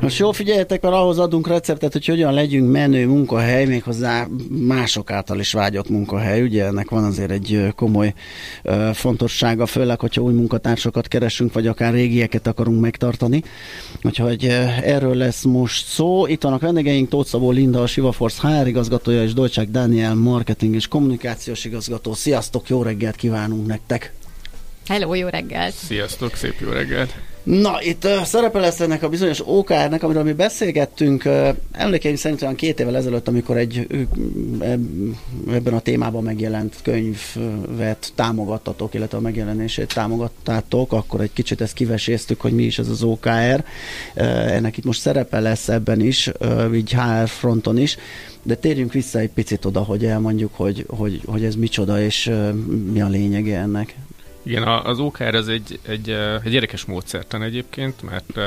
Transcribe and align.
Most 0.00 0.18
jól 0.18 0.32
figyeljetek, 0.32 0.82
mert 0.82 0.94
ahhoz 0.94 1.18
adunk 1.18 1.46
receptet, 1.46 1.92
hogy 1.92 2.06
hogyan 2.06 2.32
legyünk 2.32 2.70
menő 2.70 3.06
munkahely, 3.06 3.64
méghozzá 3.64 4.26
mások 4.48 5.10
által 5.10 5.38
is 5.38 5.52
vágyott 5.52 5.88
munkahely. 5.88 6.42
Ugye 6.42 6.64
ennek 6.64 6.90
van 6.90 7.04
azért 7.04 7.30
egy 7.30 7.72
komoly 7.76 8.14
fontossága, 8.92 9.66
főleg, 9.66 10.00
hogyha 10.00 10.22
új 10.22 10.32
munkatársakat 10.32 11.08
keresünk, 11.08 11.52
vagy 11.52 11.66
akár 11.66 11.92
régieket 11.92 12.46
akarunk 12.46 12.80
megtartani. 12.80 13.42
Úgyhogy 14.02 14.44
erről 14.82 15.14
lesz 15.14 15.42
most 15.42 15.86
szó. 15.86 16.26
Itt 16.26 16.42
vannak 16.42 16.60
vendégeink, 16.60 17.08
Tóth 17.08 17.28
Szabó 17.28 17.50
Linda, 17.50 17.82
a 17.82 17.86
Sivaforce 17.86 18.48
HR 18.48 18.66
igazgatója, 18.66 19.22
és 19.22 19.32
Dolcsák 19.32 19.68
Dániel, 19.68 20.14
marketing 20.14 20.74
és 20.74 20.88
kommunikációs 20.88 21.64
igazgató. 21.64 22.14
Sziasztok, 22.14 22.68
jó 22.68 22.82
reggelt 22.82 23.16
kívánunk 23.16 23.66
nektek! 23.66 24.12
Hello, 24.86 25.14
jó 25.14 25.28
reggelt! 25.28 25.74
Sziasztok, 25.74 26.34
szép 26.34 26.54
jó 26.60 26.70
reggelt! 26.70 27.14
Na, 27.42 27.82
itt 27.82 28.04
uh, 28.04 28.22
szerepe 28.22 28.58
lesz 28.58 28.80
ennek 28.80 29.02
a 29.02 29.08
bizonyos 29.08 29.42
OKR-nek, 29.46 30.02
amiről 30.02 30.22
mi 30.22 30.32
beszélgettünk, 30.32 31.24
uh, 31.24 31.48
emlékeim 31.72 32.16
szerint 32.16 32.42
olyan 32.42 32.54
két 32.54 32.80
évvel 32.80 32.96
ezelőtt, 32.96 33.28
amikor 33.28 33.56
egy 33.56 33.86
ebben 35.50 35.74
a 35.74 35.80
témában 35.80 36.22
megjelent 36.22 36.76
könyvet 36.82 38.12
támogattatok, 38.14 38.94
illetve 38.94 39.18
a 39.18 39.20
megjelenését 39.20 39.94
támogattátok, 39.94 40.92
akkor 40.92 41.20
egy 41.20 41.32
kicsit 41.32 41.60
ezt 41.60 41.74
kiveséztük, 41.74 42.40
hogy 42.40 42.52
mi 42.52 42.62
is 42.62 42.78
ez 42.78 42.88
az 42.88 43.02
OKR. 43.02 43.64
Uh, 44.14 44.52
ennek 44.52 44.76
itt 44.76 44.84
most 44.84 45.00
szerepe 45.00 45.40
lesz 45.40 45.68
ebben 45.68 46.00
is, 46.00 46.30
uh, 46.40 46.76
így 46.76 46.92
HR 46.92 47.28
fronton 47.28 47.78
is, 47.78 47.96
de 48.42 48.54
térjünk 48.54 48.92
vissza 48.92 49.18
egy 49.18 49.30
picit 49.30 49.64
oda, 49.64 49.80
hogy 49.80 50.04
elmondjuk, 50.04 50.54
hogy, 50.54 50.84
hogy, 50.88 51.20
hogy 51.26 51.44
ez 51.44 51.54
micsoda, 51.54 52.00
és 52.00 52.26
uh, 52.26 52.52
mi 52.92 53.00
a 53.00 53.08
lényege 53.08 53.58
ennek. 53.58 53.94
Igen, 54.42 54.62
az 54.62 54.98
OKR 54.98 55.34
az 55.34 55.48
egy, 55.48 55.78
egy, 55.82 56.10
egy 56.44 56.52
érdekes 56.52 56.84
módszertan 56.84 57.42
egyébként, 57.42 58.02
mert 58.02 58.36
uh, 58.36 58.44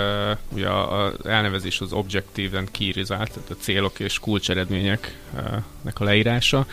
ugye 0.54 0.70
az 0.70 1.26
elnevezés 1.26 1.82
az 1.82 1.94
Objective 1.94 2.58
and 2.58 2.72
Key 2.72 2.92
Result, 2.92 3.32
tehát 3.32 3.50
a 3.50 3.56
célok 3.60 4.00
és 4.00 4.20
kulcseredményeknek 4.20 6.00
a 6.00 6.04
leírása, 6.04 6.66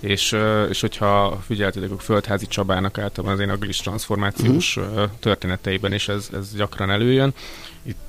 és, 0.00 0.36
és 0.68 0.80
hogyha 0.80 1.40
figyeltetek 1.46 1.90
a 1.90 1.98
Földházi 1.98 2.46
Csabának 2.46 2.98
általában 2.98 3.36
az 3.36 3.42
én 3.42 3.50
agilis 3.50 3.76
transformációs 3.76 4.76
uh-huh. 4.76 5.10
történeteiben 5.20 5.92
is 5.92 6.08
ez, 6.08 6.28
ez 6.32 6.54
gyakran 6.54 6.90
előjön. 6.90 7.34
Itt 7.82 8.08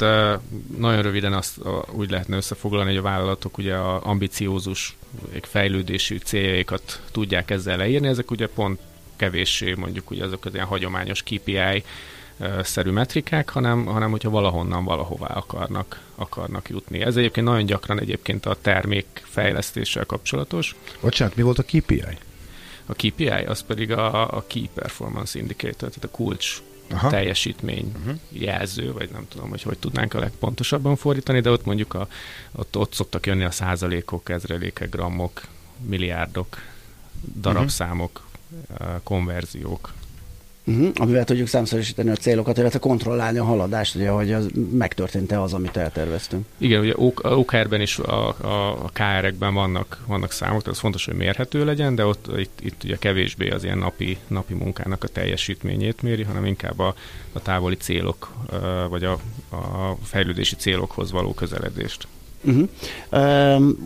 nagyon 0.78 1.02
röviden 1.02 1.34
azt 1.34 1.58
úgy 1.92 2.10
lehetne 2.10 2.36
összefoglalni, 2.36 2.90
hogy 2.90 3.00
a 3.00 3.02
vállalatok 3.02 3.58
ugye 3.58 3.76
a 3.76 4.06
ambiciózus 4.06 4.98
fejlődési 5.42 6.18
céljaikat 6.18 7.02
tudják 7.12 7.52
ezzel 7.52 7.78
leírni, 7.78 8.08
ezek 8.08 8.32
ugye 8.32 8.48
pont 8.48 8.80
kevéssé 9.20 9.74
mondjuk 9.74 10.12
ugye 10.12 10.24
azok 10.24 10.46
az 10.46 10.54
ilyen 10.54 10.66
hagyományos 10.66 11.24
KPI 11.24 11.84
szerű 12.62 12.92
metrikák, 12.92 13.50
hanem, 13.50 13.86
hanem 13.86 14.12
hogyha 14.12 14.30
valahonnan 14.30 14.84
valahová 14.84 15.28
akarnak, 15.28 16.02
akarnak 16.16 16.70
jutni. 16.70 17.02
Ez 17.02 17.16
egyébként 17.16 17.48
nagyon 17.48 17.66
gyakran 17.66 18.00
egyébként 18.00 18.46
a 18.46 18.58
termék 18.62 19.06
fejlesztéssel 19.24 20.06
kapcsolatos. 20.06 20.76
Bocsánat, 21.02 21.36
mi 21.36 21.42
volt 21.42 21.60
a 21.60 21.64
KPI? 21.64 22.04
A 22.86 22.94
KPI 22.94 23.28
az 23.28 23.62
pedig 23.62 23.92
a, 23.92 24.38
a 24.38 24.44
Key 24.48 24.70
Performance 24.74 25.40
Indicator, 25.40 25.90
tehát 25.90 26.04
a 26.04 26.10
kulcs 26.12 26.62
Aha. 26.92 27.10
teljesítmény 27.10 27.92
uh-huh. 28.00 28.20
jelző, 28.30 28.92
vagy 28.92 29.10
nem 29.12 29.28
tudom, 29.30 29.50
hogy 29.50 29.62
hogy 29.62 29.78
tudnánk 29.78 30.14
a 30.14 30.20
legpontosabban 30.20 30.96
fordítani, 30.96 31.40
de 31.40 31.50
ott 31.50 31.66
mondjuk 31.66 31.94
a, 31.94 32.08
ott, 32.52 32.78
ott 32.78 32.94
szoktak 32.94 33.26
jönni 33.26 33.44
a 33.44 33.52
százalékok, 33.52 34.30
ezrelékek, 34.30 34.90
grammok, 34.90 35.42
milliárdok, 35.86 36.58
darabszámok, 37.42 38.22
konverziók. 39.04 39.94
Uh-huh, 40.70 40.90
amivel 40.96 41.24
tudjuk 41.24 41.48
számszerűsíteni 41.48 42.10
a 42.10 42.16
célokat, 42.16 42.58
illetve 42.58 42.80
kontrollálni 42.80 43.38
a 43.38 43.44
haladást, 43.44 43.96
ugye, 43.96 44.10
hogy 44.10 44.34
az 44.34 44.50
megtörtént-e 44.72 45.42
az, 45.42 45.54
amit 45.54 45.78
elterveztünk. 45.78 46.46
Igen, 46.58 46.80
ugye 46.80 46.94
OKR-ben 47.22 47.82
is, 47.82 48.00
a, 48.00 48.28
a, 48.42 48.84
a 48.84 48.90
KR-ekben 48.94 49.54
vannak, 49.54 50.04
vannak 50.08 50.32
számok, 50.32 50.60
tehát 50.60 50.74
az 50.74 50.80
fontos, 50.80 51.06
hogy 51.06 51.14
mérhető 51.14 51.66
legyen, 51.66 51.96
de 51.96 52.06
ott 52.06 52.38
itt, 52.38 52.60
itt 52.62 52.84
ugye 52.84 52.98
kevésbé 52.98 53.50
az 53.50 53.64
ilyen 53.64 53.78
napi, 53.78 54.18
napi 54.28 54.54
munkának 54.54 55.04
a 55.04 55.08
teljesítményét 55.08 56.02
méri, 56.02 56.24
hanem 56.24 56.46
inkább 56.46 56.80
a, 56.80 56.96
a 57.34 57.42
távoli 57.42 57.76
célok, 57.76 58.32
vagy 58.90 59.04
a, 59.04 59.12
a 59.50 59.98
fejlődési 60.04 60.56
célokhoz 60.56 61.12
való 61.12 61.34
közeledést. 61.34 62.08
Uh-huh. 62.44 62.70
Um, 63.12 63.78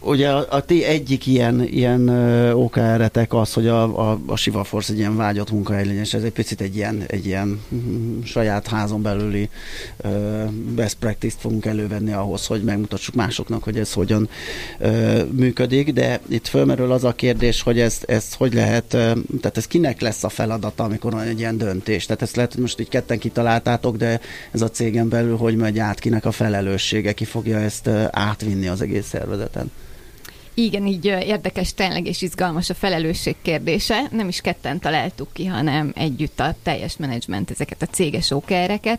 ugye 0.00 0.28
a, 0.28 0.46
a 0.50 0.64
ti 0.64 0.84
egyik 0.84 1.26
ilyen, 1.26 1.62
ilyen 1.62 2.08
OKR-etek 2.54 3.34
az, 3.34 3.52
hogy 3.52 3.66
a, 3.66 4.10
a, 4.10 4.20
a 4.26 4.36
Siva 4.36 4.64
Force 4.64 4.92
egy 4.92 4.98
ilyen 4.98 5.16
vágyott 5.16 5.50
munkahely 5.50 5.84
legyen, 5.84 6.00
és 6.00 6.14
ez 6.14 6.22
egy 6.22 6.32
picit 6.32 6.60
egy 6.60 6.76
ilyen, 6.76 7.02
egy 7.06 7.26
ilyen 7.26 7.60
mm, 7.74 8.20
saját 8.22 8.66
házon 8.66 9.02
belüli 9.02 9.48
uh, 10.04 10.50
best 10.50 10.96
practice-t 11.00 11.40
fogunk 11.40 11.66
elővenni 11.66 12.12
ahhoz, 12.12 12.46
hogy 12.46 12.62
megmutassuk 12.62 13.14
másoknak, 13.14 13.62
hogy 13.62 13.78
ez 13.78 13.92
hogyan 13.92 14.28
uh, 14.80 15.28
működik, 15.30 15.92
de 15.92 16.20
itt 16.28 16.46
fölmerül 16.46 16.92
az 16.92 17.04
a 17.04 17.12
kérdés, 17.12 17.62
hogy 17.62 17.80
ezt, 17.80 18.04
ezt 18.04 18.34
hogy 18.34 18.54
lehet, 18.54 18.92
uh, 18.92 19.00
tehát 19.40 19.56
ez 19.56 19.66
kinek 19.66 20.00
lesz 20.00 20.24
a 20.24 20.28
feladata, 20.28 20.84
amikor 20.84 21.12
van 21.12 21.26
egy 21.26 21.38
ilyen 21.38 21.58
döntés? 21.58 22.06
Tehát 22.06 22.22
ezt 22.22 22.36
lehet, 22.36 22.52
hogy 22.52 22.62
most 22.62 22.80
így 22.80 22.88
ketten 22.88 23.18
kitaláltátok, 23.18 23.96
de 23.96 24.20
ez 24.50 24.62
a 24.62 24.70
cégen 24.70 25.08
belül 25.08 25.36
hogy 25.36 25.56
megy 25.56 25.78
át, 25.78 25.98
kinek 25.98 26.24
a 26.24 26.32
felelőssége, 26.32 27.12
ki 27.12 27.24
fogja 27.24 27.58
ezt 27.58 27.88
átvinni 28.10 28.66
az 28.68 28.80
egész 28.80 29.06
szervezeten? 29.06 29.70
Igen, 30.54 30.86
így 30.86 31.04
érdekes, 31.04 31.74
tényleg 31.74 32.06
és 32.06 32.22
izgalmas 32.22 32.70
a 32.70 32.74
felelősség 32.74 33.36
kérdése. 33.42 34.02
Nem 34.10 34.28
is 34.28 34.40
ketten 34.40 34.78
találtuk 34.78 35.28
ki, 35.32 35.46
hanem 35.46 35.92
együtt 35.94 36.40
a 36.40 36.54
teljes 36.62 36.96
menedzsment 36.96 37.50
ezeket 37.50 37.82
a 37.82 37.86
céges 37.86 38.30
ókereket, 38.30 38.98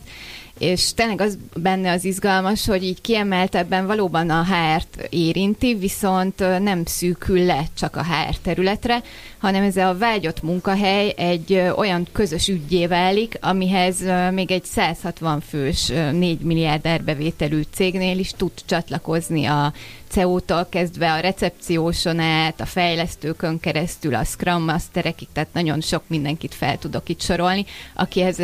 és 0.60 0.94
tényleg 0.94 1.22
az 1.22 1.38
benne 1.56 1.92
az 1.92 2.06
izgalmas, 2.06 2.66
hogy 2.66 2.84
így 2.84 3.02
kiemeltebben 3.02 3.86
valóban 3.86 4.30
a 4.30 4.44
HR-t 4.44 5.08
érinti, 5.10 5.76
viszont 5.76 6.40
nem 6.40 6.86
szűkül 6.86 7.46
le 7.46 7.64
csak 7.78 7.96
a 7.96 8.04
HR 8.04 8.36
területre, 8.42 9.02
hanem 9.38 9.64
ez 9.64 9.78
a 9.78 9.98
vágyott 9.98 10.42
munkahely 10.42 11.14
egy 11.18 11.62
olyan 11.76 12.08
közös 12.12 12.48
ügyé 12.48 12.88
válik, 12.88 13.38
amihez 13.42 14.04
még 14.32 14.52
egy 14.52 14.66
160 14.66 15.42
fős 15.42 15.88
4 16.12 16.40
milliárd 16.40 16.88
árbevételű 16.88 17.62
cégnél 17.74 18.20
is 18.20 18.32
tud 18.32 18.52
csatlakozni 18.66 19.46
a 19.46 19.74
CEO-tól 20.12 20.68
kezdve 20.70 21.12
a 21.12 21.20
recepcióson 21.20 22.20
át, 22.20 22.62
a 22.62 22.66
fejlesztőkön 22.66 23.60
keresztül, 23.60 24.16
a 24.16 24.24
Scrum 24.24 24.64
Masterekig, 24.64 25.28
tehát 25.34 25.54
nagyon 25.54 25.82
sok 25.82 26.04
mindenkit 26.08 26.54
fel 26.54 26.78
tudok 26.78 27.10
itt 27.10 27.22
sorolni, 27.22 27.66
akihez 27.94 28.38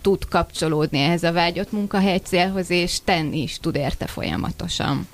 tud 0.00 0.28
kapcsolódni 0.28 0.98
ehhez 0.98 1.22
a 1.22 1.32
vágyott 1.32 1.72
munkahely 1.72 2.18
célhoz, 2.18 2.70
és 2.70 2.98
tenni 3.04 3.42
is 3.42 3.58
tud 3.58 3.76
érte 3.76 4.06
folyamatosan. 4.06 5.08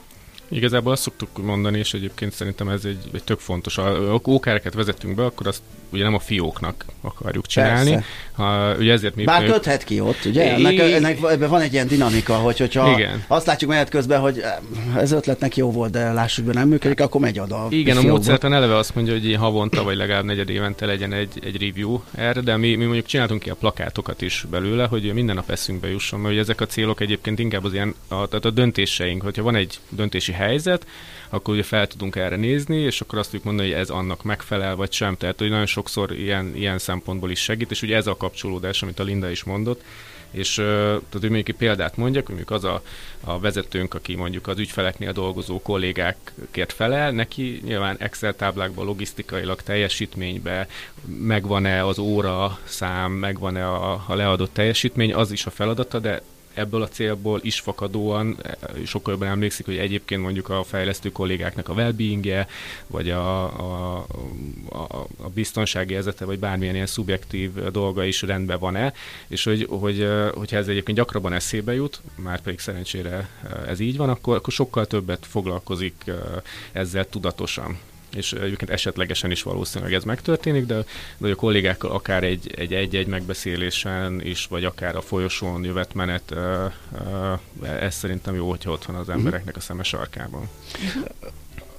Igazából 0.49 0.93
azt 0.93 1.03
szoktuk 1.03 1.29
mondani, 1.43 1.79
és 1.79 1.95
egyébként 1.95 2.33
szerintem 2.33 2.69
ez 2.69 2.85
egy, 2.85 3.11
egy 3.13 3.25
tök 3.25 3.39
fontos. 3.39 3.75
Ha 3.75 4.21
ókáreket 4.29 4.75
vezetünk 4.75 5.15
be, 5.15 5.25
akkor 5.25 5.47
azt 5.47 5.63
ugye 5.93 6.03
nem 6.03 6.15
a 6.15 6.19
fióknak 6.19 6.85
akarjuk 7.01 7.47
csinálni. 7.47 8.05
Ha, 8.33 8.75
ugye 8.79 8.93
ezért 8.93 9.15
mi 9.15 9.25
Bár 9.25 9.45
köthet 9.45 9.85
ki 9.85 10.01
ott, 10.01 10.25
ugye? 10.25 10.53
Ennek, 10.53 10.79
ennek 10.79 11.19
ebben 11.31 11.49
van 11.49 11.61
egy 11.61 11.73
ilyen 11.73 11.87
dinamika, 11.87 12.35
hogy, 12.35 12.59
hogyha 12.59 12.91
Igen. 12.99 13.25
azt 13.27 13.47
látjuk 13.47 13.71
mehet 13.71 13.89
közben, 13.89 14.21
hogy 14.21 14.43
ez 14.97 15.13
ötletnek 15.13 15.57
jó 15.57 15.71
volt, 15.71 15.91
de 15.91 16.13
lássuk 16.13 16.45
be 16.45 16.53
nem 16.53 16.69
működik, 16.69 17.01
akkor 17.01 17.21
megy 17.21 17.39
oda. 17.39 17.67
Igen, 17.71 17.97
a 17.97 18.03
módszertan 18.03 18.53
eleve 18.53 18.77
azt 18.77 18.95
mondja, 18.95 19.13
hogy 19.13 19.35
havonta 19.35 19.83
vagy 19.83 19.97
legalább 19.97 20.25
negyed 20.25 20.51
évente 20.51 20.87
legyen 20.87 21.13
egy, 21.13 21.33
egy 21.43 21.63
review 21.63 22.01
erre, 22.15 22.41
de 22.41 22.56
mi, 22.56 22.75
mi 22.75 22.85
mondjuk 22.85 23.06
csináltunk 23.06 23.43
ki 23.43 23.51
a 23.51 23.55
plakátokat 23.55 24.23
is 24.23 24.47
belőle, 24.51 24.87
hogy 24.87 25.12
minden 25.12 25.35
nap 25.35 25.51
eszünkbe 25.51 25.89
jusson, 25.89 26.21
mert 26.21 26.39
ezek 26.39 26.61
a 26.61 26.67
célok 26.67 27.01
egyébként 27.01 27.39
inkább 27.39 27.65
az 27.65 27.73
ilyen, 27.73 27.94
a, 28.09 28.27
tehát 28.27 28.44
a 28.44 28.51
döntéseink, 28.51 29.23
hogyha 29.23 29.43
van 29.43 29.55
egy 29.55 29.79
döntési 29.89 30.33
helyzet, 30.38 30.87
akkor 31.29 31.55
ugye 31.55 31.62
fel 31.62 31.87
tudunk 31.87 32.17
erre 32.17 32.37
nézni, 32.37 32.76
és 32.76 33.00
akkor 33.00 33.19
azt 33.19 33.31
tudjuk 33.31 33.46
mondani, 33.46 33.70
hogy 33.70 33.79
ez 33.79 33.90
annak 33.90 34.23
megfelel, 34.23 34.76
vagy 34.76 34.93
sem. 34.93 35.17
Tehát, 35.17 35.38
hogy 35.38 35.50
nagyon 35.50 35.67
sokszor 35.67 36.12
ilyen, 36.12 36.56
ilyen 36.56 36.79
szempontból 36.79 37.31
is 37.31 37.40
segít, 37.40 37.70
és 37.70 37.82
ugye 37.82 37.96
ez 37.96 38.06
a 38.06 38.17
kapcsolódás, 38.17 38.82
amit 38.82 38.99
a 38.99 39.02
Linda 39.02 39.31
is 39.31 39.44
mondott, 39.44 39.82
és 40.31 40.55
tehát, 40.55 41.02
hogy 41.11 41.23
mondjuk 41.23 41.49
egy 41.49 41.55
példát 41.55 41.96
mondjak, 41.96 42.26
hogy 42.26 42.35
mondjuk 42.35 42.58
az 42.58 42.64
a, 42.64 42.82
a 43.20 43.38
vezetőnk, 43.38 43.94
aki 43.94 44.14
mondjuk 44.14 44.46
az 44.46 44.58
ügyfeleknél 44.58 45.12
dolgozó 45.12 45.62
kollégákért 45.62 46.73
felel, 46.73 47.11
neki 47.11 47.61
nyilván 47.64 47.96
Excel 47.99 48.37
táblákban, 48.37 48.84
logisztikailag 48.84 49.62
teljesítménybe 49.62 50.69
megvan-e 51.19 51.87
az 51.87 51.99
óra 51.99 52.58
szám, 52.64 53.12
megvan-e 53.12 53.67
a, 53.69 54.05
a 54.06 54.14
leadott 54.14 54.52
teljesítmény, 54.52 55.14
az 55.14 55.32
is 55.32 55.46
a 55.46 55.50
feladata, 55.50 55.99
de 55.99 56.23
ebből 56.58 56.82
a 56.82 56.88
célból 56.88 57.40
is 57.43 57.60
fakadóan 57.60 58.37
sokkal 58.84 59.12
jobban 59.12 59.28
emlékszik, 59.28 59.66
hogy 59.66 59.76
egyébként 59.76 60.22
mondjuk 60.22 60.49
a 60.49 60.64
fejlesztő 60.64 61.12
kollégáknak 61.12 61.69
a 61.69 61.72
well 61.72 61.94
vagy 62.87 63.10
a, 63.10 63.44
a, 63.44 64.06
a, 64.69 65.06
a 65.22 65.28
biztonsági 65.34 65.94
érzete, 65.94 66.25
vagy 66.25 66.38
bármilyen 66.38 66.75
ilyen 66.75 66.87
szubjektív 66.87 67.55
dolga 67.55 68.05
is 68.05 68.22
rendben 68.22 68.58
van-e, 68.58 68.93
és 69.28 69.44
hogy, 69.44 69.66
hogy, 69.70 70.08
hogyha 70.34 70.56
ez 70.56 70.69
egyébként 70.69 70.99
gyakrabban 70.99 71.32
eszébe 71.32 71.75
jut, 71.75 72.00
már 72.14 72.40
pedig 72.40 72.58
szerencsére 72.58 73.28
ez 73.66 73.81
így 73.81 73.96
van, 73.96 74.08
akkor, 74.08 74.37
akkor 74.37 74.52
sokkal 74.52 74.87
többet 74.87 75.26
foglalkozik 75.26 76.05
ezzel 76.72 77.08
tudatosan 77.08 77.78
és 78.16 78.32
egyébként 78.32 78.70
esetlegesen 78.70 79.31
is 79.31 79.43
valószínűleg 79.43 79.94
ez 79.94 80.05
megtörténik, 80.05 80.66
de, 80.66 80.84
de 81.19 81.31
a 81.31 81.34
kollégákkal 81.34 81.90
akár 81.90 82.25
egy, 82.25 82.55
egy 82.56 82.72
egy-egy 82.72 83.06
megbeszélésen 83.06 84.20
is, 84.25 84.46
vagy 84.46 84.64
akár 84.64 84.96
a 84.96 85.00
folyosón 85.00 85.64
jövet 85.64 85.94
menet, 85.94 86.34
ez 87.81 87.94
szerintem 87.94 88.34
jó, 88.34 88.49
hogyha 88.49 88.70
ott 88.70 88.84
van 88.84 88.96
az 88.96 89.06
mhm. 89.06 89.16
embereknek 89.16 89.56
a 89.56 89.60
szemes 89.60 89.88
sarkában. 89.88 90.49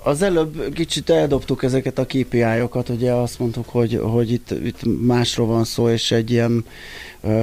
Az 0.04 0.22
előbb 0.22 0.74
kicsit 0.74 1.10
eldobtuk 1.10 1.64
ezeket 1.64 1.98
a 1.98 2.06
KPI-okat, 2.06 2.90
ugye 2.90 3.12
azt 3.12 3.40
mondtuk, 3.40 3.70
hogy, 3.70 4.00
hogy 4.02 4.32
itt, 4.32 4.52
itt 4.52 5.06
másról 5.06 5.48
van 5.48 5.64
szó, 5.64 5.90
és 5.90 6.12
egy 6.12 6.32
ilyen 6.32 6.66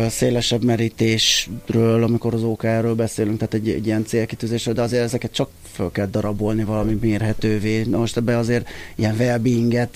szélesebb 0.08 0.64
merítésről, 0.64 2.02
amikor 2.02 2.34
az 2.34 2.43
OKR-ről 2.43 2.94
beszélünk, 2.94 3.38
tehát 3.38 3.55
egy, 3.55 3.69
egy 3.69 3.87
ilyen 3.87 4.05
célkitűzésről, 4.05 4.75
de 4.75 4.82
azért 4.82 5.02
ezeket 5.02 5.32
csak 5.32 5.49
föl 5.73 5.90
kell 5.90 6.06
darabolni 6.06 6.64
valami 6.64 6.99
mérhetővé. 7.00 7.82
Na 7.82 7.99
most 7.99 8.17
ebbe 8.17 8.37
azért 8.37 8.69
ilyen 8.94 9.17
well 9.19 9.88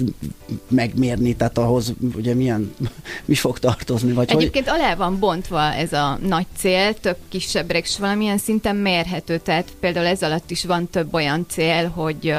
megmérni, 0.69 1.37
tehát 1.37 1.59
ahhoz 1.59 1.93
ugye 2.17 2.35
milyen, 2.35 2.75
mi 3.25 3.35
fog 3.35 3.59
tartozni? 3.59 4.12
Vagy 4.12 4.31
Egyébként 4.31 4.69
hogy... 4.69 4.81
alá 4.81 4.94
van 4.94 5.19
bontva 5.19 5.73
ez 5.73 5.93
a 5.93 6.19
nagy 6.26 6.47
cél, 6.56 6.94
több 6.94 7.17
kisebbre, 7.29 7.79
és 7.79 7.99
valamilyen 7.99 8.38
szinten 8.38 8.76
mérhető, 8.76 9.38
tehát 9.38 9.69
például 9.81 10.06
ez 10.06 10.23
alatt 10.23 10.50
is 10.50 10.65
van 10.65 10.88
több 10.91 11.15
olyan 11.15 11.47
cél, 11.49 11.88
hogy 11.88 12.35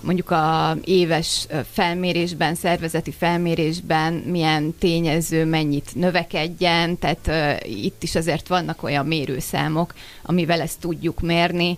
mondjuk 0.00 0.30
a 0.30 0.76
éves 0.84 1.46
felmérésben, 1.72 2.54
szervezeti 2.54 3.12
felmérésben 3.18 4.12
milyen 4.12 4.74
tényező 4.78 5.44
mennyit 5.44 5.90
növekedjen, 5.94 6.75
tehát 6.98 7.26
uh, 7.26 7.70
itt 7.82 8.02
is 8.02 8.14
azért 8.14 8.48
vannak 8.48 8.82
olyan 8.82 9.06
mérőszámok, 9.06 9.94
amivel 10.22 10.60
ezt 10.60 10.80
tudjuk 10.80 11.20
mérni, 11.20 11.76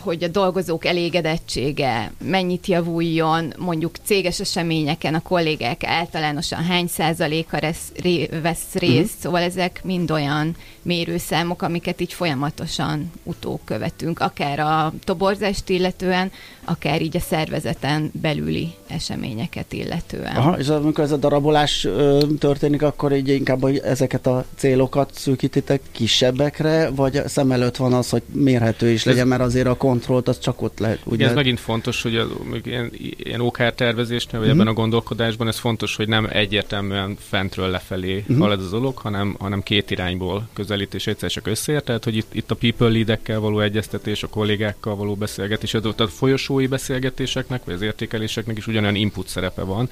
hogy 0.00 0.24
a 0.24 0.28
dolgozók 0.28 0.84
elégedettsége 0.84 2.12
mennyit 2.24 2.66
javuljon, 2.66 3.52
mondjuk 3.58 3.96
céges 4.04 4.40
eseményeken 4.40 5.14
a 5.14 5.22
kollégák 5.22 5.84
általánosan 5.84 6.64
hány 6.64 6.86
százaléka 6.86 7.58
resz, 7.58 7.92
ré, 8.02 8.28
vesz 8.42 8.72
részt, 8.72 8.94
uh-huh. 8.94 9.20
szóval 9.20 9.42
ezek 9.42 9.80
mind 9.84 10.10
olyan 10.10 10.56
mérőszámok, 10.82 11.62
amiket 11.62 12.00
így 12.00 12.12
folyamatosan 12.12 13.12
utókövetünk, 13.22 14.20
akár 14.20 14.58
a 14.58 14.92
toborzást 15.04 15.68
illetően, 15.68 16.30
akár 16.64 17.02
így 17.02 17.16
a 17.16 17.20
szervezeten 17.20 18.10
belüli 18.20 18.74
eseményeket 18.88 19.72
illetően. 19.72 20.36
Aha, 20.36 20.58
és 20.58 20.68
amikor 20.68 21.04
ez 21.04 21.10
a 21.10 21.16
darabolás 21.16 21.84
ö, 21.84 22.24
történik, 22.38 22.82
akkor 22.82 23.12
így 23.12 23.28
inkább 23.28 23.62
hogy 23.62 23.78
ezeket 23.78 24.26
a 24.26 24.44
célokat 24.56 25.10
szűkítitek 25.14 25.80
kisebbekre, 25.92 26.90
vagy 26.90 27.22
szem 27.26 27.52
előtt 27.52 27.76
van 27.76 27.92
az, 27.92 28.10
hogy 28.10 28.22
mérhető 28.32 28.90
is 28.96 29.04
legyen, 29.04 29.28
mert 29.28 29.42
azért 29.42 29.66
a 29.66 29.74
kontrollt 29.74 30.28
az 30.28 30.38
csak 30.38 30.62
ott 30.62 30.78
lehet. 30.78 30.98
Ugye 31.04 31.26
ez 31.26 31.34
megint 31.34 31.60
fontos, 31.60 32.02
hogy 32.02 32.16
a, 32.16 32.26
ilyen, 32.62 32.90
ilyen 33.16 33.40
OKR 33.40 33.72
tervezésnél, 33.74 34.40
vagy 34.40 34.48
uh-huh. 34.48 34.62
ebben 34.62 34.72
a 34.72 34.76
gondolkodásban 34.76 35.48
ez 35.48 35.58
fontos, 35.58 35.96
hogy 35.96 36.08
nem 36.08 36.28
egyértelműen 36.30 37.16
fentről 37.18 37.68
lefelé 37.68 38.18
uh-huh. 38.18 38.38
halad 38.38 38.60
az 38.60 38.70
dolog, 38.70 38.98
hanem, 38.98 39.36
hanem 39.38 39.62
két 39.62 39.90
irányból 39.90 40.48
közelítés 40.52 41.06
egyszer 41.06 41.30
csak 41.30 41.46
összeért, 41.46 41.84
tehát 41.84 42.04
hogy 42.04 42.16
itt, 42.16 42.34
itt 42.34 42.50
a 42.50 42.54
people 42.54 42.88
leadekkel 42.88 43.40
való 43.40 43.60
egyeztetés, 43.60 44.22
a 44.22 44.28
kollégákkal 44.28 44.96
való 44.96 45.14
beszélgetés, 45.14 45.70
tehát 45.70 46.00
a 46.00 46.08
folyosói 46.08 46.66
beszélgetéseknek, 46.66 47.64
vagy 47.64 47.74
az 47.74 47.82
értékeléseknek 47.82 48.56
is 48.56 48.66
ugyanolyan 48.66 48.94
input 48.94 49.28
szerepe 49.28 49.62
van 49.62 49.90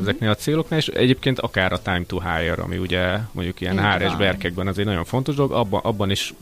ezeknél 0.00 0.30
a 0.30 0.34
céloknál, 0.34 0.78
és 0.78 0.88
egyébként 0.88 1.38
akár 1.38 1.72
a 1.72 1.82
time 1.82 2.04
to 2.06 2.20
hire, 2.20 2.62
ami 2.62 2.76
ugye 2.76 3.18
mondjuk 3.32 3.60
ilyen 3.60 3.92
HRS 3.92 4.16
berkekben 4.16 4.66
az 4.66 4.78
egy 4.78 4.84
nagyon 4.84 5.04
fontos 5.04 5.34
dolog, 5.34 5.52
abban, 5.52 5.80
abban 5.84 6.10
is 6.10 6.34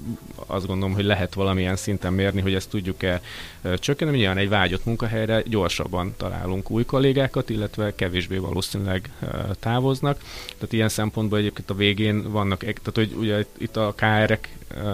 azt 0.47 0.67
gondolom, 0.67 0.95
hogy 0.95 1.05
lehet 1.05 1.35
valamilyen 1.35 1.77
szinten 2.01 2.25
mérni, 2.25 2.41
hogy 2.41 2.55
ezt 2.55 2.71
tudjuk-e 2.71 3.21
csökkenteni. 3.63 4.19
Nyilván 4.19 4.39
egy 4.39 4.49
vágyott 4.49 4.85
munkahelyre 4.85 5.43
gyorsabban 5.47 6.15
találunk 6.17 6.71
új 6.71 6.85
kollégákat, 6.85 7.51
illetve 7.51 7.95
kevésbé 7.95 8.37
valószínűleg 8.37 9.11
távoznak. 9.61 10.19
Tehát 10.41 10.73
ilyen 10.73 10.89
szempontból 10.89 11.39
egyébként 11.39 11.71
a 11.71 11.75
végén 11.75 12.31
vannak, 12.33 12.59
tehát 12.59 12.93
hogy 12.95 13.15
ugye 13.19 13.45
itt 13.59 13.77
a 13.77 13.95
KR-ek 13.97 14.49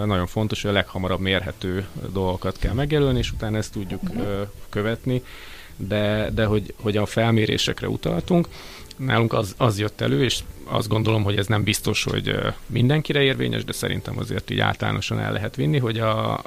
nagyon 0.05 0.27
fontos, 0.27 0.63
hogy 0.63 0.71
a 0.71 0.75
leghamarabb 0.75 1.21
mérhető 1.21 1.87
dolgokat 2.13 2.59
kell 2.59 2.73
megjelölni, 2.73 3.19
és 3.19 3.33
utána 3.33 3.57
ezt 3.57 3.73
tudjuk 3.73 4.01
követni, 4.69 5.23
de, 5.77 6.31
de 6.35 6.45
hogy, 6.45 6.75
hogy 6.77 6.97
a 6.97 7.07
felmérésekre 7.07 7.89
utaltunk, 7.89 8.49
nálunk 8.97 9.33
az, 9.33 9.55
az 9.57 9.79
jött 9.79 10.01
elő, 10.01 10.25
és 10.25 10.39
azt 10.65 10.89
gondolom, 10.89 11.23
hogy 11.23 11.37
ez 11.37 11.47
nem 11.47 11.63
biztos, 11.63 12.05
hogy 12.05 12.39
mindenkire 12.67 13.23
érvényes, 13.23 13.65
de 13.65 13.73
szerintem 13.73 14.19
azért 14.19 14.51
így 14.51 14.61
általánosan 14.61 15.19
el 15.19 15.33
lehet 15.33 15.57
vinni, 15.57 15.79
hogy 15.79 15.99
a, 15.99 16.43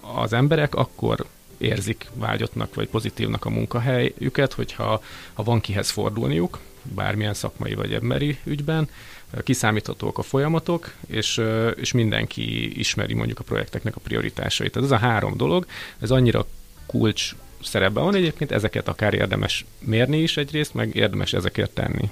az 0.00 0.32
emberek 0.32 0.74
akkor 0.74 1.26
érzik 1.58 2.06
vágyottnak 2.14 2.74
vagy 2.74 2.88
pozitívnak 2.88 3.44
a 3.44 3.50
munkahelyüket, 3.50 4.52
hogyha 4.52 5.02
ha 5.32 5.42
van 5.42 5.60
kihez 5.60 5.90
fordulniuk, 5.90 6.58
bármilyen 6.82 7.34
szakmai 7.34 7.74
vagy 7.74 7.92
emberi 7.92 8.38
ügyben, 8.44 8.88
kiszámíthatóak 9.42 10.18
a 10.18 10.22
folyamatok, 10.22 10.92
és, 11.06 11.40
és 11.76 11.92
mindenki 11.92 12.78
ismeri 12.78 13.14
mondjuk 13.14 13.38
a 13.38 13.44
projekteknek 13.44 13.96
a 13.96 14.00
prioritásait. 14.00 14.72
Tehát 14.72 14.90
ez 14.90 14.96
a 14.96 15.06
három 15.06 15.36
dolog, 15.36 15.66
ez 15.98 16.10
annyira 16.10 16.46
kulcs 16.86 17.34
szerepben 17.62 18.04
van 18.04 18.14
egyébként, 18.14 18.52
ezeket 18.52 18.88
akár 18.88 19.14
érdemes 19.14 19.64
mérni 19.78 20.18
is 20.18 20.36
egyrészt, 20.36 20.74
meg 20.74 20.94
érdemes 20.94 21.32
ezekért 21.32 21.70
tenni. 21.70 22.10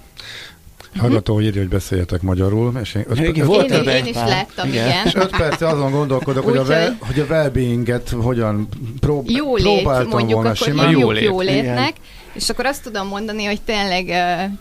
Hallgató 0.97 1.41
írja, 1.41 1.61
hogy 1.61 1.71
beszéljetek 1.71 2.23
magyarul, 2.23 2.73
és 2.83 2.95
én, 2.95 3.05
öt 3.09 3.21
perc, 3.21 3.45
volt 3.45 3.71
én, 3.71 3.83
én 3.83 4.07
is 4.07 4.15
láttam, 4.15 4.69
igen. 4.69 4.87
igen. 4.87 5.07
És 5.07 5.15
öt 5.15 5.37
perc 5.37 5.61
azon 5.61 5.91
gondolkodok, 5.91 6.45
hogy, 6.45 6.57
a 6.57 6.63
well, 6.63 6.97
hogy 6.99 7.21
a 7.21 7.25
well 7.25 8.01
hogyan 8.21 8.69
prób- 9.01 9.31
jólét, 9.31 9.65
próbáltam 9.65 10.09
mondjuk 10.09 10.33
volna 10.33 10.51
akkor 10.51 10.67
simán. 10.67 10.91
Jólét. 10.91 11.23
jólétnek, 11.23 11.95
és 12.39 12.49
akkor 12.49 12.67
azt 12.67 12.83
tudom 12.83 13.07
mondani, 13.07 13.45
hogy 13.45 13.61
tényleg, 13.63 14.07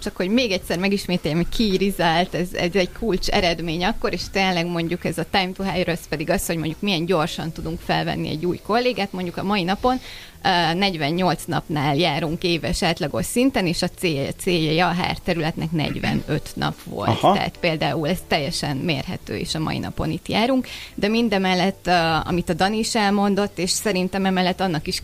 csak 0.04 0.16
hogy 0.16 0.30
még 0.30 0.52
egyszer 0.52 0.78
megismételjem, 0.78 1.38
hogy 1.38 1.56
kiirizált, 1.56 2.34
ez, 2.34 2.48
ez 2.54 2.70
egy 2.74 2.90
kulcs 3.00 3.28
eredmény 3.28 3.86
akkor, 3.86 4.14
és 4.14 4.22
tényleg 4.32 4.66
mondjuk 4.66 5.06
ez 5.06 5.18
a 5.18 5.26
time 5.32 5.52
to 5.52 5.64
hire, 5.64 5.92
ez 5.92 6.08
pedig 6.10 6.30
az, 6.30 6.46
hogy 6.46 6.58
mondjuk 6.58 6.82
milyen 6.82 7.06
gyorsan 7.06 7.52
tudunk 7.52 7.80
felvenni 7.86 8.30
egy 8.30 8.46
új 8.46 8.60
kollégát, 8.66 9.12
mondjuk 9.12 9.38
a 9.38 9.44
mai 9.44 9.64
napon 9.64 10.00
48 10.42 11.44
napnál 11.46 11.96
járunk 11.96 12.44
éves 12.44 12.84
átlagos 12.84 13.26
szinten, 13.26 13.68
és 13.68 13.82
a 13.82 13.88
cél, 13.88 14.32
célja 14.32 14.88
a 14.88 14.94
HR 14.94 15.18
területnek 15.24 15.72
45 15.72 16.50
nap 16.54 16.76
volt. 16.84 17.10
Aha. 17.10 17.34
Tehát 17.34 17.58
például 17.58 18.08
ez 18.08 18.20
teljesen 18.28 18.78
mérhető, 18.78 19.36
és 19.38 19.56
a 19.56 19.60
mai 19.60 19.78
napon 19.78 20.10
itt 20.10 20.28
járunk, 20.28 20.68
de 20.96 21.08
mindemellett, 21.08 21.90
amit 22.24 22.50
a 22.50 22.54
Dani 22.54 22.78
is 22.78 22.96
elmondott, 22.96 23.58
és 23.60 23.70
szerintem 23.70 24.26
emellett 24.26 24.60
annak 24.60 24.88
is 24.88 25.02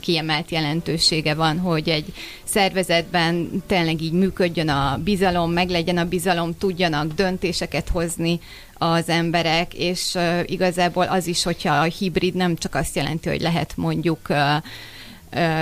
kiemelt 0.00 0.50
jelentősége 0.50 1.34
van, 1.34 1.58
hogy 1.58 1.88
egy 1.88 2.12
szervezetben 2.44 3.62
tényleg 3.66 4.02
így 4.02 4.12
működjön 4.12 4.68
a 4.68 5.00
bizalom, 5.04 5.52
meglegyen 5.52 5.96
a 5.96 6.04
bizalom, 6.04 6.58
tudjanak 6.58 7.12
döntéseket 7.12 7.88
hozni 7.88 8.40
az 8.82 9.08
emberek, 9.08 9.74
és 9.74 10.18
igazából 10.46 11.04
az 11.04 11.26
is, 11.26 11.42
hogyha 11.42 11.74
a 11.74 11.82
hibrid 11.82 12.34
nem 12.34 12.56
csak 12.56 12.74
azt 12.74 12.96
jelenti, 12.96 13.28
hogy 13.28 13.40
lehet 13.40 13.72
mondjuk 13.76 14.18
uh, 14.28 14.38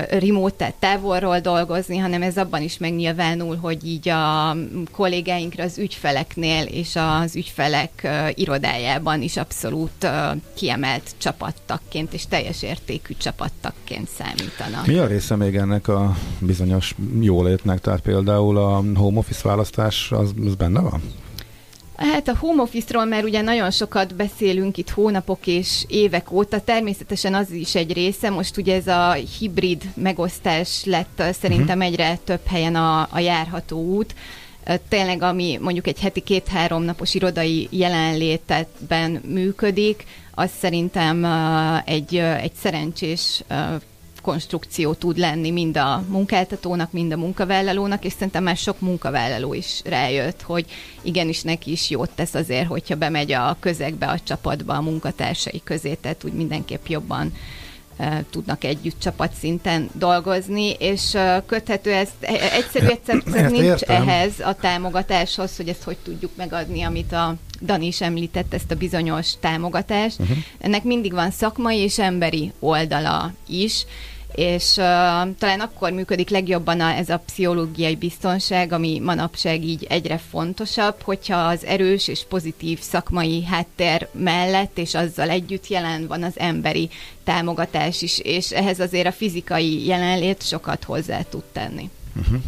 remote, 0.09 0.57
tehát 0.57 0.75
távolról 0.75 1.41
dolgozni, 1.41 1.97
hanem 1.97 2.23
ez 2.23 2.37
abban 2.37 2.63
is 2.63 2.79
megnyilvánul, 2.79 3.57
hogy 3.57 3.87
így 3.87 4.09
a 4.09 4.57
kollégáinkra 4.91 5.65
az 5.65 5.79
ügyfeleknél 5.79 6.65
és 6.65 6.97
az 6.97 7.37
ügyfelek 7.37 8.09
irodájában 8.35 9.23
is 9.23 9.37
abszolút 9.37 10.09
kiemelt 10.55 11.11
csapattagként 11.19 12.13
és 12.13 12.27
teljes 12.27 12.63
értékű 12.63 13.15
csapattagként 13.19 14.09
számítanak. 14.09 14.87
Mi 14.87 14.95
a 14.97 15.07
része 15.07 15.37
még 15.37 15.57
ennek 15.57 15.89
a 15.89 16.17
bizonyos 16.39 16.95
jólétnek? 17.21 17.81
Tehát 17.81 18.01
például 18.01 18.59
a 18.59 18.83
home 18.95 19.19
office 19.19 19.49
választás 19.49 20.13
az, 20.13 20.35
az 20.47 20.55
benne 20.55 20.81
van? 20.81 21.03
Hát 22.01 22.29
a 22.29 22.37
home 22.39 22.63
office-ról 22.63 23.05
már 23.05 23.25
ugye 23.25 23.41
nagyon 23.41 23.71
sokat 23.71 24.15
beszélünk 24.15 24.77
itt 24.77 24.91
hónapok 24.91 25.47
és 25.47 25.85
évek 25.89 26.33
óta, 26.33 26.61
természetesen 26.61 27.35
az 27.35 27.51
is 27.51 27.75
egy 27.75 27.93
része, 27.93 28.31
most 28.31 28.57
ugye 28.57 28.75
ez 28.75 28.87
a 28.87 29.13
hibrid 29.13 29.83
megosztás 29.95 30.85
lett 30.85 31.23
szerintem 31.33 31.79
uh-huh. 31.79 31.93
egyre 31.93 32.19
több 32.25 32.47
helyen 32.47 32.75
a, 32.75 33.09
a 33.11 33.19
járható 33.19 33.79
út, 33.79 34.15
tényleg 34.89 35.23
ami 35.23 35.59
mondjuk 35.61 35.87
egy 35.87 36.01
heti 36.01 36.21
két-három 36.21 36.83
napos 36.83 37.15
irodai 37.15 37.69
jelenlétetben 37.71 39.21
működik, 39.25 40.05
az 40.35 40.51
szerintem 40.61 41.25
egy, 41.85 42.17
egy 42.17 42.53
szerencsés 42.61 43.43
konstrukció 44.21 44.93
tud 44.93 45.19
lenni 45.19 45.51
mind 45.51 45.77
a 45.77 46.05
munkáltatónak, 46.09 46.93
mind 46.93 47.13
a 47.13 47.17
munkavállalónak, 47.17 48.05
és 48.05 48.13
szerintem 48.13 48.43
már 48.43 48.57
sok 48.57 48.81
munkavállaló 48.81 49.55
is 49.55 49.81
rájött, 49.85 50.43
hogy 50.43 50.65
igenis 51.03 51.43
neki 51.43 51.71
is 51.71 51.91
jót 51.91 52.11
tesz 52.11 52.35
azért, 52.35 52.67
hogyha 52.67 52.97
bemegy 52.97 53.33
a 53.33 53.57
közegbe, 53.61 54.07
a 54.07 54.21
csapatba, 54.21 54.75
a 54.75 54.81
munkatársai 54.81 55.61
közé, 55.65 55.95
tehát 55.95 56.25
úgy 56.25 56.33
mindenképp 56.33 56.87
jobban 56.87 57.33
tudnak 58.31 58.65
együtt 58.65 59.01
csapatszinten 59.01 59.91
dolgozni, 59.93 60.71
és 60.71 61.17
köthető 61.47 61.93
ez, 61.93 62.09
e, 62.21 62.53
egyszerű 62.53 62.87
egyszer 62.87 63.23
nincs 63.51 63.65
értem. 63.65 64.03
ehhez 64.03 64.33
a 64.41 64.55
támogatáshoz, 64.55 65.57
hogy 65.57 65.69
ezt 65.69 65.83
hogy 65.83 65.97
tudjuk 66.03 66.31
megadni, 66.37 66.83
amit 66.83 67.13
a 67.13 67.35
Dani 67.61 67.87
is 67.87 68.01
említett, 68.01 68.55
ezt 68.55 68.71
a 68.71 68.75
bizonyos 68.75 69.33
támogatást. 69.41 70.21
Uh-huh. 70.21 70.37
Ennek 70.59 70.85
mindig 70.85 71.13
van 71.13 71.31
szakmai 71.31 71.79
és 71.79 71.99
emberi 71.99 72.53
oldala 72.59 73.33
is, 73.49 73.87
és 74.35 74.71
uh, 74.77 74.85
talán 75.39 75.61
akkor 75.61 75.93
működik 75.93 76.29
legjobban 76.29 76.81
a, 76.81 76.95
ez 76.95 77.09
a 77.09 77.23
pszichológiai 77.27 77.97
biztonság, 77.97 78.73
ami 78.73 78.99
manapság 78.99 79.65
így 79.65 79.87
egyre 79.89 80.19
fontosabb, 80.19 81.03
hogyha 81.03 81.37
az 81.37 81.65
erős 81.65 82.09
és 82.09 82.25
pozitív 82.29 82.81
szakmai 82.81 83.45
háttér 83.45 84.09
mellett, 84.13 84.79
és 84.79 84.95
azzal 84.95 85.29
együtt 85.29 85.67
jelen 85.67 86.07
van 86.07 86.23
az 86.23 86.39
emberi 86.39 86.91
támogatás 87.25 88.03
is, 88.03 88.19
és 88.19 88.51
ehhez 88.51 88.81
azért 88.81 89.07
a 89.07 89.13
fizikai 89.13 89.87
jelenlét 89.87 90.43
sokat 90.43 90.85
hozzá 90.85 91.23
tud 91.23 91.45
tenni. 91.53 91.91
Uh-huh. 92.17 92.43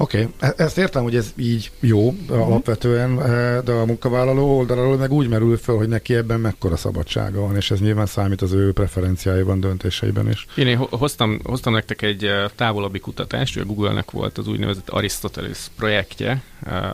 Oké, 0.00 0.20
okay. 0.22 0.50
E- 0.50 0.54
ezt 0.56 0.78
értem, 0.78 1.02
hogy 1.02 1.16
ez 1.16 1.32
így 1.36 1.70
jó 1.80 2.08
uh-huh. 2.08 2.46
alapvetően, 2.46 3.22
e, 3.22 3.60
de 3.60 3.72
a 3.72 3.86
munkavállaló 3.86 4.58
oldalról 4.58 4.96
meg 4.96 5.12
úgy 5.12 5.28
merül 5.28 5.56
föl, 5.56 5.76
hogy 5.76 5.88
neki 5.88 6.14
ebben 6.14 6.40
mekkora 6.40 6.76
szabadsága 6.76 7.40
van, 7.40 7.56
és 7.56 7.70
ez 7.70 7.80
nyilván 7.80 8.06
számít 8.06 8.42
az 8.42 8.52
ő 8.52 8.72
preferenciáiban, 8.72 9.60
döntéseiben 9.60 10.28
is. 10.28 10.46
Én, 10.56 10.66
én 10.66 10.76
hoztam, 10.76 11.40
hoztam 11.44 11.72
nektek 11.72 12.02
egy 12.02 12.24
e, 12.24 12.50
távolabbi 12.54 12.98
kutatást, 12.98 13.54
hogy 13.54 13.62
a 13.62 13.66
Google-nek 13.66 14.10
volt 14.10 14.38
az 14.38 14.48
úgynevezett 14.48 14.88
Aristoteles 14.88 15.70
projektje, 15.76 16.42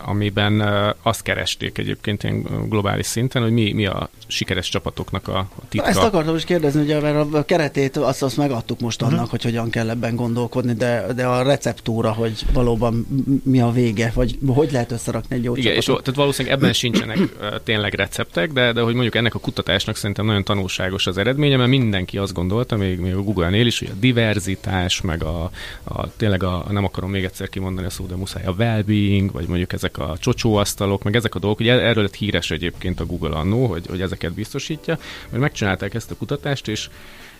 amiben 0.04 0.60
azt 1.02 1.22
keresték 1.22 1.78
egyébként 1.78 2.22
ilyen 2.22 2.42
globális 2.68 3.06
szinten, 3.06 3.42
hogy 3.42 3.52
mi, 3.52 3.72
mi 3.72 3.86
a 3.86 4.10
sikeres 4.26 4.68
csapatoknak 4.68 5.28
a, 5.28 5.48
titka. 5.68 5.88
Ezt 5.88 5.98
akartam 5.98 6.36
is 6.36 6.44
kérdezni, 6.44 6.80
ugye, 6.80 7.00
mert 7.00 7.34
a 7.34 7.44
keretét 7.44 7.96
azt, 7.96 8.22
azt 8.22 8.36
megadtuk 8.36 8.80
most 8.80 9.02
annak, 9.02 9.14
uh-huh. 9.14 9.30
hogy 9.30 9.42
hogyan 9.42 9.70
kell 9.70 9.90
ebben 9.90 10.16
gondolkodni, 10.16 10.72
de, 10.72 11.06
de 11.14 11.26
a 11.26 11.42
receptúra, 11.42 12.12
hogy 12.12 12.46
valóban 12.52 12.95
mi 13.42 13.60
a 13.60 13.70
vége, 13.70 14.12
vagy 14.14 14.38
hogy 14.46 14.72
lehet 14.72 14.92
összerakni 14.92 15.36
egy 15.36 15.44
jó 15.44 15.56
Igen, 15.56 15.80
csapatot. 15.80 15.98
és 15.98 16.04
tehát 16.04 16.18
valószínűleg 16.18 16.58
ebben 16.58 16.72
sincsenek 16.72 17.18
tényleg 17.64 17.94
receptek, 17.94 18.52
de, 18.52 18.72
de 18.72 18.80
hogy 18.80 18.92
mondjuk 18.94 19.14
ennek 19.14 19.34
a 19.34 19.38
kutatásnak 19.38 19.96
szerintem 19.96 20.26
nagyon 20.26 20.44
tanulságos 20.44 21.06
az 21.06 21.18
eredménye, 21.18 21.56
mert 21.56 21.70
mindenki 21.70 22.18
azt 22.18 22.32
gondolta, 22.32 22.76
még, 22.76 22.98
még 22.98 23.14
a 23.14 23.22
Google-nél 23.22 23.66
is, 23.66 23.78
hogy 23.78 23.88
a 23.92 23.98
diverzitás, 24.00 25.00
meg 25.00 25.22
a, 25.22 25.50
a 25.84 26.16
tényleg 26.16 26.42
a, 26.42 26.66
nem 26.70 26.84
akarom 26.84 27.10
még 27.10 27.24
egyszer 27.24 27.48
kimondani 27.48 27.86
a 27.86 27.90
szó, 27.90 28.06
de 28.06 28.16
muszáj 28.16 28.44
a 28.44 28.54
well-being, 28.58 29.32
vagy 29.32 29.46
mondjuk 29.46 29.72
ezek 29.72 29.98
a 29.98 30.16
csocsóasztalok, 30.20 31.02
meg 31.02 31.16
ezek 31.16 31.34
a 31.34 31.38
dolgok, 31.38 31.60
ugye 31.60 31.80
erről 31.80 32.02
lett 32.02 32.14
híres 32.14 32.50
egyébként 32.50 33.00
a 33.00 33.06
Google 33.06 33.36
annó, 33.36 33.66
hogy, 33.66 33.86
hogy 33.88 34.00
ezeket 34.00 34.32
biztosítja, 34.32 34.98
mert 35.28 35.42
megcsinálták 35.42 35.94
ezt 35.94 36.10
a 36.10 36.16
kutatást, 36.16 36.68
és 36.68 36.88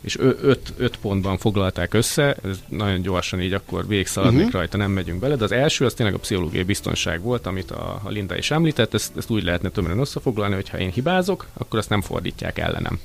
és 0.06 0.18
öt, 0.18 0.72
öt 0.76 0.96
pontban 0.96 1.38
foglalták 1.38 1.94
össze, 1.94 2.36
ez 2.44 2.58
nagyon 2.68 3.02
gyorsan 3.02 3.40
így 3.40 3.52
akkor 3.52 3.86
végigszaladnék 3.86 4.40
uh-huh. 4.40 4.54
rajta, 4.54 4.76
nem 4.76 4.90
megyünk 4.90 5.20
bele, 5.20 5.36
de 5.36 5.44
az 5.44 5.52
első 5.52 5.84
az 5.84 5.94
tényleg 5.94 6.14
a 6.14 6.18
pszichológiai 6.18 6.62
biztonság 6.62 7.22
volt, 7.22 7.46
amit 7.46 7.70
a, 7.70 8.00
a 8.04 8.08
Linda 8.08 8.36
is 8.36 8.50
említett, 8.50 8.94
ezt, 8.94 9.16
ezt 9.16 9.30
úgy 9.30 9.42
lehetne 9.42 9.68
tömören 9.68 9.98
összefoglalni, 9.98 10.54
hogy 10.54 10.68
ha 10.68 10.78
én 10.78 10.90
hibázok, 10.90 11.46
akkor 11.52 11.78
azt 11.78 11.88
nem 11.88 12.02
fordítják 12.02 12.58
ellenem. 12.58 13.00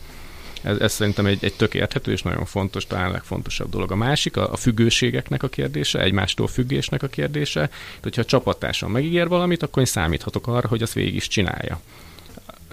Ez, 0.61 0.77
ez 0.77 0.93
szerintem 0.93 1.25
egy, 1.25 1.43
egy 1.43 1.53
tök 1.53 1.73
érthető 1.73 2.11
és 2.11 2.21
nagyon 2.21 2.45
fontos, 2.45 2.87
talán 2.87 3.09
a 3.09 3.11
legfontosabb 3.11 3.69
dolog. 3.69 3.91
A 3.91 3.95
másik 3.95 4.37
a, 4.37 4.51
a 4.51 4.55
függőségeknek 4.55 5.43
a 5.43 5.47
kérdése, 5.47 5.99
egymástól 5.99 6.47
függésnek 6.47 7.03
a 7.03 7.07
kérdése. 7.07 7.69
Hogyha 8.01 8.21
a 8.21 8.25
csapattársam 8.25 8.91
megígér 8.91 9.27
valamit, 9.27 9.63
akkor 9.63 9.79
én 9.79 9.85
számíthatok 9.85 10.47
arra, 10.47 10.67
hogy 10.67 10.81
azt 10.81 10.93
végig 10.93 11.15
is 11.15 11.27
csinálja 11.27 11.79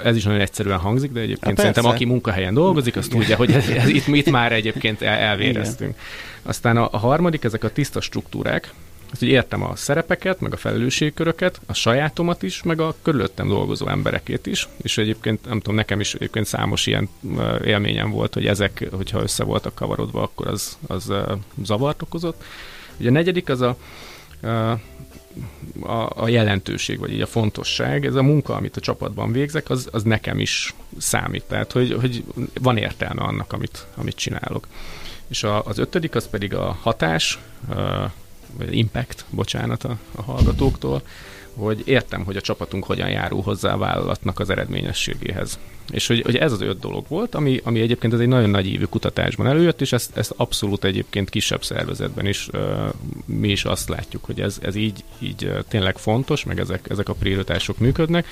ez 0.04 0.16
is 0.16 0.24
nagyon 0.24 0.40
egyszerűen 0.40 0.78
hangzik, 0.78 1.12
de 1.12 1.20
egyébként 1.20 1.56
Há, 1.56 1.62
szerintem 1.62 1.84
aki 1.84 2.04
munkahelyen 2.04 2.54
dolgozik, 2.54 2.96
azt 2.96 3.10
tudja, 3.10 3.36
hogy 3.36 3.52
ez, 3.52 3.68
ez, 3.68 3.88
itt 3.88 4.06
mit 4.06 4.30
már 4.30 4.52
egyébként 4.52 5.02
el, 5.02 5.18
elvéreztünk. 5.18 5.90
Igen. 5.90 6.02
Aztán 6.42 6.76
a, 6.76 6.88
a 6.92 6.98
harmadik, 6.98 7.44
ezek 7.44 7.64
a 7.64 7.72
tiszta 7.72 8.00
struktúrák, 8.00 8.72
azt, 9.10 9.20
hogy 9.20 9.28
értem 9.28 9.62
a 9.62 9.76
szerepeket, 9.76 10.40
meg 10.40 10.52
a 10.52 10.56
felelősségköröket, 10.56 11.60
a 11.66 11.72
sajátomat 11.72 12.42
is, 12.42 12.62
meg 12.62 12.80
a 12.80 12.94
körülöttem 13.02 13.48
dolgozó 13.48 13.88
emberekét 13.88 14.46
is, 14.46 14.68
és 14.82 14.98
egyébként, 14.98 15.44
nem 15.48 15.58
tudom, 15.58 15.74
nekem 15.74 16.00
is 16.00 16.14
egyébként 16.14 16.46
számos 16.46 16.86
ilyen 16.86 17.08
élményem 17.64 18.10
volt, 18.10 18.34
hogy 18.34 18.46
ezek, 18.46 18.88
hogyha 18.90 19.22
össze 19.22 19.44
voltak 19.44 19.74
kavarodva, 19.74 20.22
akkor 20.22 20.46
az, 20.46 20.78
az 20.86 21.12
zavart 21.62 22.02
okozott. 22.02 22.44
Ugye 22.98 23.08
a 23.08 23.12
negyedik 23.12 23.48
az 23.48 23.60
a, 23.60 23.76
a, 25.80 26.22
a 26.22 26.28
jelentőség, 26.28 26.98
vagy 26.98 27.12
így 27.12 27.20
a 27.20 27.26
fontosság, 27.26 28.06
ez 28.06 28.14
a 28.14 28.22
munka, 28.22 28.54
amit 28.54 28.76
a 28.76 28.80
csapatban 28.80 29.32
végzek, 29.32 29.70
az, 29.70 29.88
az 29.92 30.02
nekem 30.02 30.38
is 30.38 30.74
számít. 30.98 31.44
Tehát, 31.44 31.72
hogy, 31.72 31.92
hogy 32.00 32.24
van 32.60 32.76
értelme 32.76 33.22
annak, 33.22 33.52
amit, 33.52 33.86
amit 33.94 34.16
csinálok. 34.16 34.66
És 35.28 35.42
a, 35.42 35.64
az 35.64 35.78
ötödik, 35.78 36.14
az 36.14 36.28
pedig 36.28 36.54
a 36.54 36.78
hatás, 36.82 37.38
vagy 38.56 38.76
impact, 38.76 39.24
bocsánat 39.30 39.84
a, 39.84 39.98
a 40.14 40.22
hallgatóktól, 40.22 41.02
hogy 41.58 41.82
értem, 41.84 42.24
hogy 42.24 42.36
a 42.36 42.40
csapatunk 42.40 42.84
hogyan 42.84 43.08
járul 43.08 43.42
hozzá 43.42 43.72
a 43.72 43.78
vállalatnak 43.78 44.38
az 44.40 44.50
eredményességéhez. 44.50 45.58
És 45.90 46.06
hogy, 46.06 46.22
hogy 46.22 46.36
ez 46.36 46.52
az 46.52 46.60
öt 46.60 46.78
dolog 46.78 47.04
volt, 47.08 47.34
ami, 47.34 47.60
ami 47.64 47.80
egyébként 47.80 48.12
ez 48.12 48.20
egy 48.20 48.28
nagyon 48.28 48.50
nagy 48.50 48.66
ívű 48.66 48.84
kutatásban 48.84 49.46
előjött, 49.46 49.80
és 49.80 49.92
ezt, 49.92 50.16
ezt 50.16 50.34
abszolút 50.36 50.84
egyébként 50.84 51.30
kisebb 51.30 51.64
szervezetben 51.64 52.26
is 52.26 52.48
uh, 52.52 52.88
mi 53.24 53.48
is 53.48 53.64
azt 53.64 53.88
látjuk, 53.88 54.24
hogy 54.24 54.40
ez, 54.40 54.58
ez 54.62 54.74
így, 54.74 55.04
így 55.18 55.52
tényleg 55.68 55.98
fontos, 55.98 56.44
meg 56.44 56.58
ezek, 56.58 56.86
ezek 56.90 57.08
a 57.08 57.12
prioritások 57.12 57.78
működnek, 57.78 58.26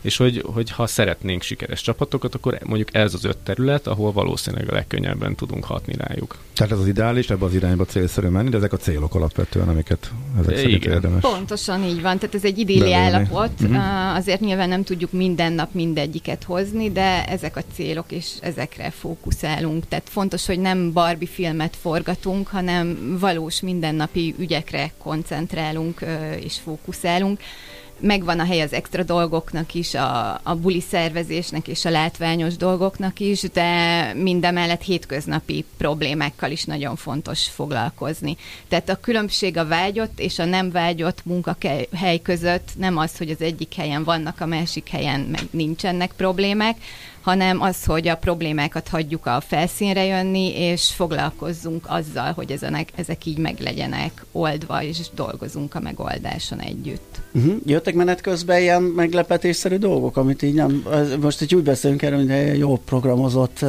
és 0.00 0.16
hogy, 0.16 0.42
hogy 0.52 0.70
ha 0.70 0.86
szeretnénk 0.86 1.42
sikeres 1.42 1.80
csapatokat, 1.80 2.34
akkor 2.34 2.58
mondjuk 2.64 2.94
ez 2.94 3.14
az 3.14 3.24
öt 3.24 3.38
terület, 3.38 3.86
ahol 3.86 4.12
valószínűleg 4.12 4.70
a 4.70 4.72
legkönnyebben 4.72 5.34
tudunk 5.34 5.64
hatni 5.64 5.94
rájuk. 5.98 6.36
Tehát 6.52 6.72
ez 6.72 6.78
az 6.78 6.86
ideális, 6.86 7.30
ebbe 7.30 7.44
az 7.44 7.54
irányba 7.54 7.84
célszerű 7.84 8.28
menni, 8.28 8.48
de 8.48 8.56
ezek 8.56 8.72
a 8.72 8.76
célok 8.76 9.14
alapvetően, 9.14 9.68
amiket 9.68 10.10
ezek 10.40 10.56
szerint 10.56 10.84
érdemes. 10.84 11.20
Pontosan 11.20 11.82
így 11.82 12.02
van, 12.02 12.18
tehát 12.18 12.34
ez 12.34 12.44
egy 12.44 12.58
idilli 12.68 12.92
állapot, 12.92 13.50
uh-huh. 13.60 14.16
azért 14.16 14.40
nyilván 14.40 14.68
nem 14.68 14.82
tudjuk 14.82 15.12
minden 15.12 15.52
nap 15.52 15.74
mindegyiket 15.74 16.44
hozni, 16.44 16.90
de 16.90 17.24
ezek 17.24 17.56
a 17.56 17.62
célok, 17.74 18.12
és 18.12 18.26
ezekre 18.40 18.90
fókuszálunk. 18.90 19.88
Tehát 19.88 20.08
fontos, 20.08 20.46
hogy 20.46 20.58
nem 20.58 20.92
Barbie 20.92 21.28
filmet 21.28 21.76
forgatunk, 21.80 22.48
hanem 22.48 23.16
valós 23.20 23.60
mindennapi 23.60 24.34
ügyekre 24.38 24.92
koncentrálunk 24.98 26.04
és 26.40 26.58
fókuszálunk 26.64 27.40
megvan 28.00 28.40
a 28.40 28.44
hely 28.44 28.60
az 28.60 28.72
extra 28.72 29.02
dolgoknak 29.02 29.74
is, 29.74 29.94
a, 29.94 30.40
a 30.42 30.54
buli 30.54 30.80
szervezésnek 30.80 31.68
és 31.68 31.84
a 31.84 31.90
látványos 31.90 32.56
dolgoknak 32.56 33.20
is, 33.20 33.40
de 33.40 34.12
mindemellett 34.14 34.82
hétköznapi 34.82 35.64
problémákkal 35.76 36.50
is 36.50 36.64
nagyon 36.64 36.96
fontos 36.96 37.48
foglalkozni. 37.48 38.36
Tehát 38.68 38.88
a 38.88 39.00
különbség 39.00 39.56
a 39.56 39.66
vágyott 39.66 40.20
és 40.20 40.38
a 40.38 40.44
nem 40.44 40.70
vágyott 40.70 41.24
munkahely 41.24 42.20
között 42.22 42.68
nem 42.76 42.96
az, 42.96 43.16
hogy 43.16 43.30
az 43.30 43.40
egyik 43.40 43.74
helyen 43.74 44.04
vannak, 44.04 44.40
a 44.40 44.46
másik 44.46 44.88
helyen 44.88 45.20
meg 45.20 45.42
nincsenek 45.50 46.12
problémák, 46.16 46.76
hanem 47.26 47.60
az, 47.60 47.84
hogy 47.84 48.08
a 48.08 48.16
problémákat 48.16 48.88
hagyjuk 48.88 49.26
a 49.26 49.42
felszínre 49.46 50.04
jönni, 50.04 50.58
és 50.58 50.92
foglalkozzunk 50.94 51.84
azzal, 51.88 52.32
hogy 52.32 52.50
ezenek, 52.50 52.88
ezek 52.94 53.26
így 53.26 53.38
meg 53.38 53.56
legyenek 53.60 54.24
oldva, 54.32 54.82
és 54.82 54.98
dolgozunk 55.14 55.74
a 55.74 55.80
megoldáson 55.80 56.60
együtt. 56.60 57.20
Uh-huh. 57.32 57.54
Jöttek 57.64 57.94
menet 57.94 58.20
közben 58.20 58.60
ilyen 58.60 58.82
meglepetésszerű 58.82 59.76
dolgok, 59.76 60.16
amit 60.16 60.42
így 60.42 60.54
nem, 60.54 60.84
most 61.20 61.42
így 61.42 61.54
úgy 61.54 61.62
beszélünk 61.62 62.02
erről, 62.02 62.18
hogy 62.18 62.30
egy 62.30 62.58
jó 62.58 62.76
programozott 62.76 63.64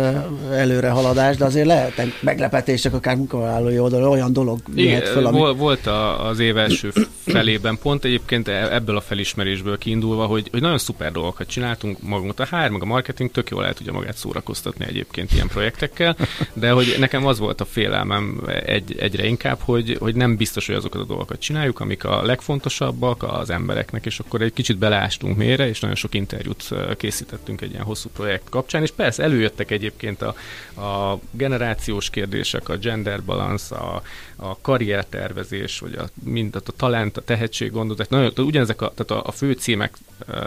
előrehaladás, 0.52 1.38
de 1.38 1.46
azért 1.46 1.68
lehetnek 1.68 2.08
meglepetések 2.22 2.94
akár 2.94 3.16
munkavállalói 3.16 3.80
oldalon, 3.80 4.12
olyan 4.12 4.34
dolog 4.34 4.60
Igen, 4.76 5.02
föl, 5.02 5.26
ami... 5.26 5.56
Volt 5.58 5.88
a, 5.88 6.28
az 6.28 6.40
év 6.40 6.58
első 6.58 6.92
felében 7.26 7.78
pont 7.82 8.06
egyébként 8.06 8.48
e- 8.48 8.74
ebből 8.74 8.98
a 8.98 9.02
felismerésből 9.02 9.78
kiindulva, 9.78 10.26
hogy, 10.26 10.48
hogy 10.52 10.62
nagyon 10.62 10.78
szuper 10.78 11.12
dolgokat 11.12 11.48
csináltunk 11.48 12.02
magunk, 12.02 12.40
a 12.40 12.46
HR, 12.46 12.70
meg 12.70 12.82
a 12.82 12.86
marketing 12.86 13.32
tök 13.32 13.47
tök 13.48 13.58
jól 13.58 13.68
el 13.68 13.74
tudja 13.74 13.92
magát 13.92 14.18
szórakoztatni 14.18 14.86
egyébként 14.86 15.32
ilyen 15.32 15.48
projektekkel, 15.48 16.18
de 16.54 16.72
hogy 16.72 16.96
nekem 17.00 17.26
az 17.26 17.40
volt 17.40 17.62
a 17.62 17.66
félelmem 17.66 18.42
egy, 18.66 18.96
egyre 19.00 19.26
inkább, 19.26 19.60
hogy, 19.60 19.98
hogy 20.00 20.16
nem 20.16 20.36
biztos, 20.36 20.66
hogy 20.66 20.76
azokat 20.76 21.02
a 21.02 21.06
dolgokat 21.06 21.40
csináljuk, 21.40 21.80
amik 21.80 22.04
a 22.04 22.24
legfontosabbak 22.24 23.24
az 23.24 23.50
embereknek, 23.50 24.06
és 24.06 24.20
akkor 24.20 24.42
egy 24.42 24.54
kicsit 24.54 24.78
beleástunk 24.78 25.38
mélyre, 25.38 25.68
és 25.68 25.80
nagyon 25.80 25.96
sok 25.96 26.16
interjút 26.16 26.70
készítettünk 26.98 27.62
egy 27.62 27.72
ilyen 27.72 27.84
hosszú 27.84 28.10
projekt 28.10 28.50
kapcsán, 28.50 28.82
és 28.82 28.92
persze 28.92 29.24
előjöttek 29.24 29.72
egyébként 29.72 30.22
a, 30.22 30.36
a 30.82 31.20
generációs 31.32 32.10
kérdések, 32.10 32.70
a 32.70 32.78
gender 32.78 33.24
balance, 33.24 33.76
a, 33.76 34.02
a 34.36 34.58
karriertervezés, 34.62 35.80
vagy 35.80 35.96
a, 35.96 36.10
mind 36.24 36.56
a 36.56 36.60
talent, 36.60 37.18
a 37.18 37.22
tehetséggondozás, 37.22 38.08
nagyon, 38.08 38.32
ugyanezek 38.38 38.82
a, 38.82 38.92
tehát 38.96 39.24
a, 39.24 39.30
a 39.30 39.32
fő 39.32 39.52
címek 39.52 39.98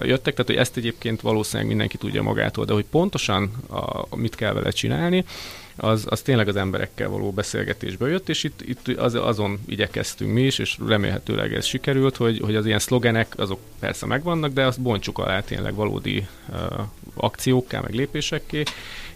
jöttek, 0.01 0.35
tehát 0.35 0.47
hogy 0.51 0.57
ezt 0.57 0.77
egyébként 0.77 1.21
valószínűleg 1.21 1.69
mindenki 1.69 1.97
tudja 1.97 2.23
magától, 2.23 2.65
de 2.65 2.73
hogy 2.73 2.85
pontosan 2.91 3.53
a, 3.69 4.17
mit 4.17 4.35
kell 4.35 4.53
vele 4.53 4.71
csinálni, 4.71 5.25
az, 5.77 6.07
az 6.09 6.21
tényleg 6.21 6.49
az 6.49 6.57
emberekkel 6.57 7.09
való 7.09 7.31
beszélgetésből 7.31 8.11
jött, 8.11 8.29
és 8.29 8.45
itt, 8.45 8.61
itt 8.63 8.89
az, 8.99 9.15
azon 9.15 9.61
igyekeztünk 9.67 10.33
mi 10.33 10.43
is, 10.43 10.59
és 10.59 10.79
remélhetőleg 10.87 11.55
ez 11.55 11.65
sikerült, 11.65 12.17
hogy, 12.17 12.41
hogy 12.45 12.57
az 12.57 12.67
ilyen 12.67 12.79
szlogenek, 12.79 13.33
azok 13.37 13.61
persze 13.79 14.07
megvannak, 14.07 14.53
de 14.53 14.65
azt 14.67 14.81
bontsuk 14.81 15.19
alá 15.19 15.41
tényleg 15.41 15.75
valódi 15.75 16.27
uh, 16.49 16.57
akciókká, 17.15 17.81
meg 17.81 17.95
lépésekké, 17.95 18.63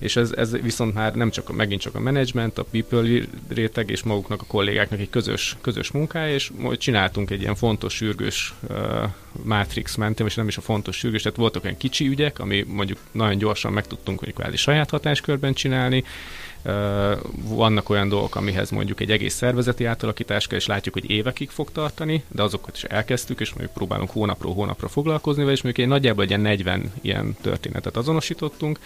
és 0.04 0.16
ez, 0.16 0.32
ez 0.32 0.61
viszont 0.61 0.94
már 0.94 1.14
nem 1.14 1.30
csak 1.30 1.52
megint 1.52 1.80
csak 1.80 1.94
a 1.94 2.00
management, 2.00 2.58
a 2.58 2.64
people 2.64 3.26
réteg 3.49 3.90
és 3.90 4.02
maguknak 4.02 4.40
a 4.40 4.44
kollégáknak 4.46 5.00
egy 5.00 5.11
közös, 5.11 5.56
közös 5.61 5.90
munkája, 5.90 6.34
és 6.34 6.50
majd 6.58 6.78
csináltunk 6.78 7.30
egy 7.30 7.40
ilyen 7.40 7.54
fontos, 7.54 7.94
sürgős 7.94 8.54
uh, 8.68 8.76
matrix 9.42 9.94
mentem, 9.94 10.26
és 10.26 10.34
nem 10.34 10.49
is 10.49 10.56
a 10.56 10.61
fontos 10.61 10.96
sürgős, 10.96 11.23
tehát 11.23 11.38
voltak 11.38 11.64
olyan 11.64 11.76
kicsi 11.76 12.06
ügyek, 12.06 12.38
ami 12.38 12.64
mondjuk 12.68 12.99
nagyon 13.12 13.38
gyorsan 13.38 13.73
meg 13.73 13.87
tudtunk 13.87 14.18
hogy 14.18 14.34
kvázi 14.34 14.56
saját 14.56 14.90
hatáskörben 14.90 15.54
csinálni, 15.54 16.04
vannak 17.34 17.88
olyan 17.88 18.08
dolgok, 18.08 18.37
amihez 18.37 18.70
mondjuk 18.70 19.00
egy 19.00 19.11
egész 19.11 19.34
szervezeti 19.34 19.84
átalakítás 19.84 20.46
kell, 20.46 20.58
és 20.58 20.66
látjuk, 20.66 20.94
hogy 20.94 21.11
évekig 21.11 21.50
fog 21.50 21.73
tartani, 21.73 22.25
de 22.28 22.42
azokat 22.42 22.76
is 22.76 22.84
elkezdtük, 22.84 23.40
és 23.40 23.50
mondjuk 23.50 23.73
próbálunk 23.73 24.11
hónapról 24.11 24.54
hónapra 24.54 24.88
foglalkozni 24.88 25.42
és 25.42 25.62
mondjuk 25.62 25.78
egy 25.78 25.92
nagyjából 25.92 26.25
egy 26.25 26.30
ilyen 26.30 26.40
40 26.40 26.92
ilyen 27.00 27.37
történetet 27.40 27.96
azonosítottunk, 27.96 28.78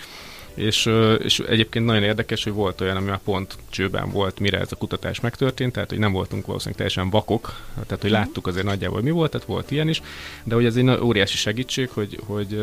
és, 0.58 0.90
és 1.22 1.38
egyébként 1.38 1.84
nagyon 1.84 2.02
érdekes, 2.02 2.44
hogy 2.44 2.52
volt 2.52 2.80
olyan, 2.80 2.96
ami 2.96 3.06
már 3.08 3.18
pont 3.18 3.56
csőben 3.70 4.10
volt, 4.10 4.40
mire 4.40 4.58
ez 4.58 4.72
a 4.72 4.76
kutatás 4.76 5.20
megtörtént, 5.20 5.72
tehát 5.72 5.88
hogy 5.88 5.98
nem 5.98 6.12
voltunk 6.12 6.46
valószínűleg 6.46 6.76
teljesen 6.78 7.10
vakok, 7.10 7.60
tehát 7.86 8.02
hogy 8.02 8.10
mhm. 8.10 8.20
láttuk 8.20 8.46
azért 8.46 8.64
nagyjából, 8.64 9.02
mi 9.02 9.10
volt, 9.10 9.30
tehát 9.30 9.46
volt 9.46 9.70
ilyen 9.70 9.88
is, 9.88 10.02
de 10.44 10.54
hogy 10.54 10.64
ez 10.64 10.76
egy 10.76 10.88
óriási 10.88 11.36
segítség, 11.36 11.88
hogy, 11.88 12.20
hogy, 12.26 12.60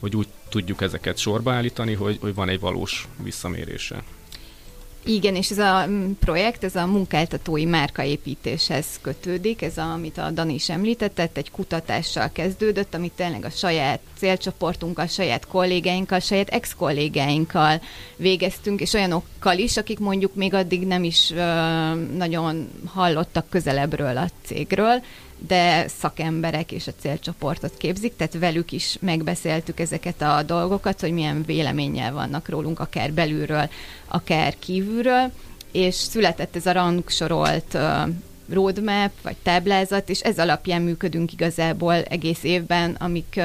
hogy 0.00 0.16
úgy 0.16 0.28
tudjuk 0.48 0.82
ezeket 0.82 1.18
sorba 1.18 1.52
állítani, 1.52 1.94
hogy, 1.94 2.18
hogy 2.20 2.34
van 2.34 2.48
egy 2.48 2.60
valós 2.60 3.08
visszamérése. 3.22 4.02
Igen, 5.04 5.34
és 5.34 5.50
ez 5.50 5.58
a 5.58 5.86
mm, 5.86 6.10
projekt, 6.20 6.64
ez 6.64 6.76
a 6.76 6.86
munkáltatói 6.86 7.64
márkaépítéshez 7.64 8.86
kötődik, 9.00 9.62
ez 9.62 9.78
a, 9.78 9.92
amit 9.92 10.18
a 10.18 10.30
Dani 10.30 10.54
is 10.54 10.70
említett, 10.70 11.36
egy 11.36 11.50
kutatással 11.50 12.30
kezdődött, 12.32 12.94
amit 12.94 13.12
tényleg 13.12 13.44
a 13.44 13.50
saját 13.50 14.00
célcsoportunkkal, 14.18 15.06
saját 15.06 15.46
kollégáinkkal, 15.46 16.18
saját 16.18 16.48
ex-kollégáinkkal 16.48 17.80
végeztünk, 18.16 18.80
és 18.80 18.92
olyanokkal 18.92 19.58
is, 19.58 19.76
akik 19.76 19.98
mondjuk 19.98 20.34
még 20.34 20.54
addig 20.54 20.86
nem 20.86 21.04
is 21.04 21.30
uh, 21.30 21.36
nagyon 22.16 22.70
hallottak 22.86 23.48
közelebbről 23.48 24.16
a 24.16 24.28
cégről, 24.44 25.02
de 25.46 25.88
szakemberek 25.88 26.72
és 26.72 26.86
a 26.86 26.92
célcsoportot 27.00 27.76
képzik, 27.76 28.16
tehát 28.16 28.38
velük 28.38 28.72
is 28.72 28.96
megbeszéltük 29.00 29.80
ezeket 29.80 30.22
a 30.22 30.42
dolgokat, 30.42 31.00
hogy 31.00 31.12
milyen 31.12 31.42
véleménnyel 31.46 32.12
vannak 32.12 32.48
rólunk, 32.48 32.80
akár 32.80 33.12
belülről, 33.12 33.68
akár 34.08 34.54
kívülről, 34.58 35.32
és 35.72 35.94
született 35.94 36.56
ez 36.56 36.66
a 36.66 36.72
rangsorolt 36.72 37.78
roadmap, 38.52 39.10
vagy 39.22 39.36
táblázat, 39.42 40.08
és 40.08 40.20
ez 40.20 40.38
alapján 40.38 40.82
működünk 40.82 41.32
igazából 41.32 41.94
egész 41.94 42.42
évben, 42.42 42.96
amik 42.98 43.40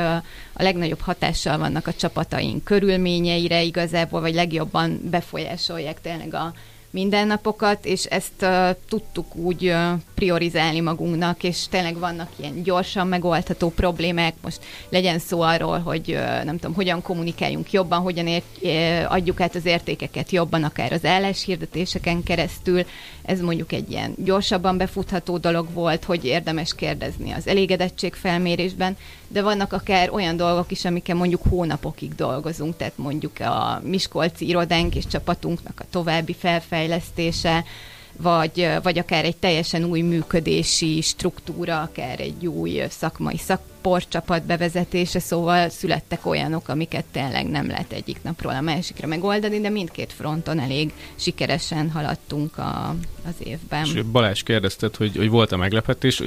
a 0.53 0.61
legnagyobb 0.63 0.99
hatással 0.99 1.57
vannak 1.57 1.87
a 1.87 1.93
csapataink 1.93 2.63
körülményeire 2.63 3.61
igazából, 3.61 4.21
vagy 4.21 4.33
legjobban 4.33 4.99
befolyásolják 5.03 6.01
tényleg 6.01 6.33
a 6.33 6.53
mindennapokat, 6.89 7.85
és 7.85 8.03
ezt 8.03 8.41
uh, 8.41 8.69
tudtuk 8.89 9.35
úgy 9.35 9.65
uh, 9.65 9.91
priorizálni 10.15 10.79
magunknak, 10.79 11.43
és 11.43 11.67
tényleg 11.67 11.97
vannak 11.99 12.29
ilyen 12.35 12.63
gyorsan 12.63 13.07
megoldható 13.07 13.69
problémák, 13.69 14.33
most 14.41 14.59
legyen 14.89 15.19
szó 15.19 15.41
arról, 15.41 15.79
hogy 15.79 16.11
uh, 16.11 16.43
nem 16.43 16.57
tudom, 16.57 16.73
hogyan 16.75 17.01
kommunikáljunk 17.01 17.71
jobban, 17.71 18.01
hogyan 18.01 18.27
ért, 18.27 18.45
uh, 18.61 19.11
adjuk 19.11 19.41
át 19.41 19.55
az 19.55 19.65
értékeket 19.65 20.31
jobban, 20.31 20.63
akár 20.63 20.91
az 20.91 21.05
álláshirdetéseken 21.05 22.23
keresztül, 22.23 22.85
ez 23.27 23.41
mondjuk 23.41 23.71
egy 23.71 23.91
ilyen 23.91 24.13
gyorsabban 24.17 24.77
befutható 24.77 25.37
dolog 25.37 25.73
volt, 25.73 26.03
hogy 26.03 26.25
érdemes 26.25 26.75
kérdezni 26.75 27.31
az 27.31 27.47
elégedettség 27.47 28.13
felmérésben, 28.13 28.97
de 29.27 29.41
vannak 29.41 29.73
akár 29.73 30.09
olyan 30.09 30.37
dolgok 30.37 30.71
is, 30.71 30.85
amikkel 30.85 31.15
mondjuk 31.15 31.41
hónapokig 31.49 32.15
dolgozunk, 32.15 32.77
tehát 32.77 32.97
mondjuk 32.97 33.39
a 33.39 33.81
Miskolci 33.83 34.47
irodánk 34.47 34.95
és 34.95 35.07
csapatunknak 35.07 35.79
a 35.79 35.85
további 35.89 36.33
felfejlesztése, 36.33 37.63
vagy, 38.17 38.69
vagy 38.83 38.97
akár 38.97 39.25
egy 39.25 39.37
teljesen 39.37 39.83
új 39.83 40.01
működési 40.01 41.01
struktúra, 41.01 41.81
akár 41.81 42.19
egy 42.19 42.47
új 42.47 42.83
szakmai 42.89 43.37
szak 43.37 43.61
sportcsapat 43.87 44.45
bevezetése, 44.45 45.19
szóval 45.19 45.69
születtek 45.69 46.25
olyanok, 46.25 46.69
amiket 46.69 47.05
tényleg 47.11 47.49
nem 47.49 47.67
lehet 47.67 47.91
egyik 47.91 48.17
napról 48.23 48.53
a 48.53 48.61
másikra 48.61 49.07
megoldani, 49.07 49.59
de 49.59 49.69
mindkét 49.69 50.13
fronton 50.13 50.59
elég 50.59 50.93
sikeresen 51.15 51.91
haladtunk 51.91 52.57
a, 52.57 52.95
az 53.25 53.33
évben. 53.43 53.85
És 53.85 54.01
Balázs 54.01 54.43
kérdezted, 54.43 54.95
hogy, 54.95 55.15
hogy 55.15 55.29
volt 55.29 55.51
a 55.51 55.57
meglepetés, 55.57 56.21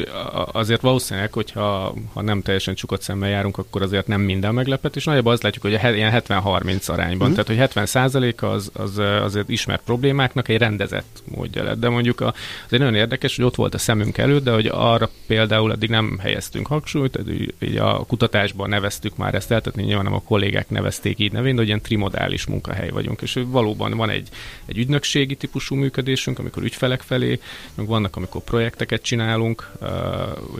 azért 0.52 0.80
valószínűleg, 0.80 1.32
hogyha 1.32 1.94
ha 2.12 2.22
nem 2.22 2.42
teljesen 2.42 2.74
csukott 2.74 3.02
szemmel 3.02 3.28
járunk, 3.28 3.58
akkor 3.58 3.82
azért 3.82 4.06
nem 4.06 4.20
minden 4.20 4.54
meglepetés. 4.54 5.04
Nagyjából 5.04 5.32
azt 5.32 5.42
látjuk, 5.42 5.62
hogy 5.62 5.74
a 5.74 5.90
ilyen 5.90 6.22
70-30 6.26 6.90
arányban, 6.90 7.28
mm. 7.28 7.32
tehát 7.32 7.46
hogy 7.46 7.56
70 7.56 7.86
százalék 7.86 8.42
az, 8.42 8.70
az 8.72 8.98
azért 8.98 9.48
ismert 9.48 9.82
problémáknak 9.84 10.48
egy 10.48 10.58
rendezett 10.58 11.22
módja 11.24 11.62
lett. 11.62 11.78
De 11.80 11.88
mondjuk 11.88 12.20
a, 12.20 12.34
azért 12.64 12.82
nagyon 12.82 12.94
érdekes, 12.94 13.36
hogy 13.36 13.44
ott 13.44 13.54
volt 13.54 13.74
a 13.74 13.78
szemünk 13.78 14.18
előtt, 14.18 14.44
de 14.44 14.52
hogy 14.52 14.66
arra 14.66 15.10
például 15.26 15.72
eddig 15.72 15.90
nem 15.90 16.18
helyeztünk 16.18 16.66
hangsúlyt, 16.66 17.16
így 17.58 17.76
a 17.76 18.04
kutatásban 18.06 18.68
neveztük 18.68 19.16
már 19.16 19.34
ezt 19.34 19.50
el, 19.50 19.60
tehát 19.60 19.78
nyilván 19.78 20.04
nem 20.04 20.14
a 20.14 20.22
kollégák 20.22 20.70
nevezték 20.70 21.18
így 21.18 21.32
nevén, 21.32 21.52
de 21.52 21.58
hogy 21.58 21.66
ilyen 21.66 21.80
trimodális 21.80 22.46
munkahely 22.46 22.90
vagyunk, 22.90 23.20
és 23.22 23.38
valóban 23.46 23.96
van 23.96 24.10
egy, 24.10 24.28
egy 24.66 24.78
ügynökségi 24.78 25.34
típusú 25.34 25.74
működésünk, 25.74 26.38
amikor 26.38 26.62
ügyfelek 26.62 27.00
felé, 27.00 27.40
meg 27.74 27.86
vannak, 27.86 28.16
amikor 28.16 28.42
projekteket 28.42 29.02
csinálunk, 29.02 29.70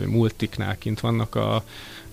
multiknál 0.05 0.77
kint 0.77 0.99
vannak 0.99 1.35
a, 1.35 1.63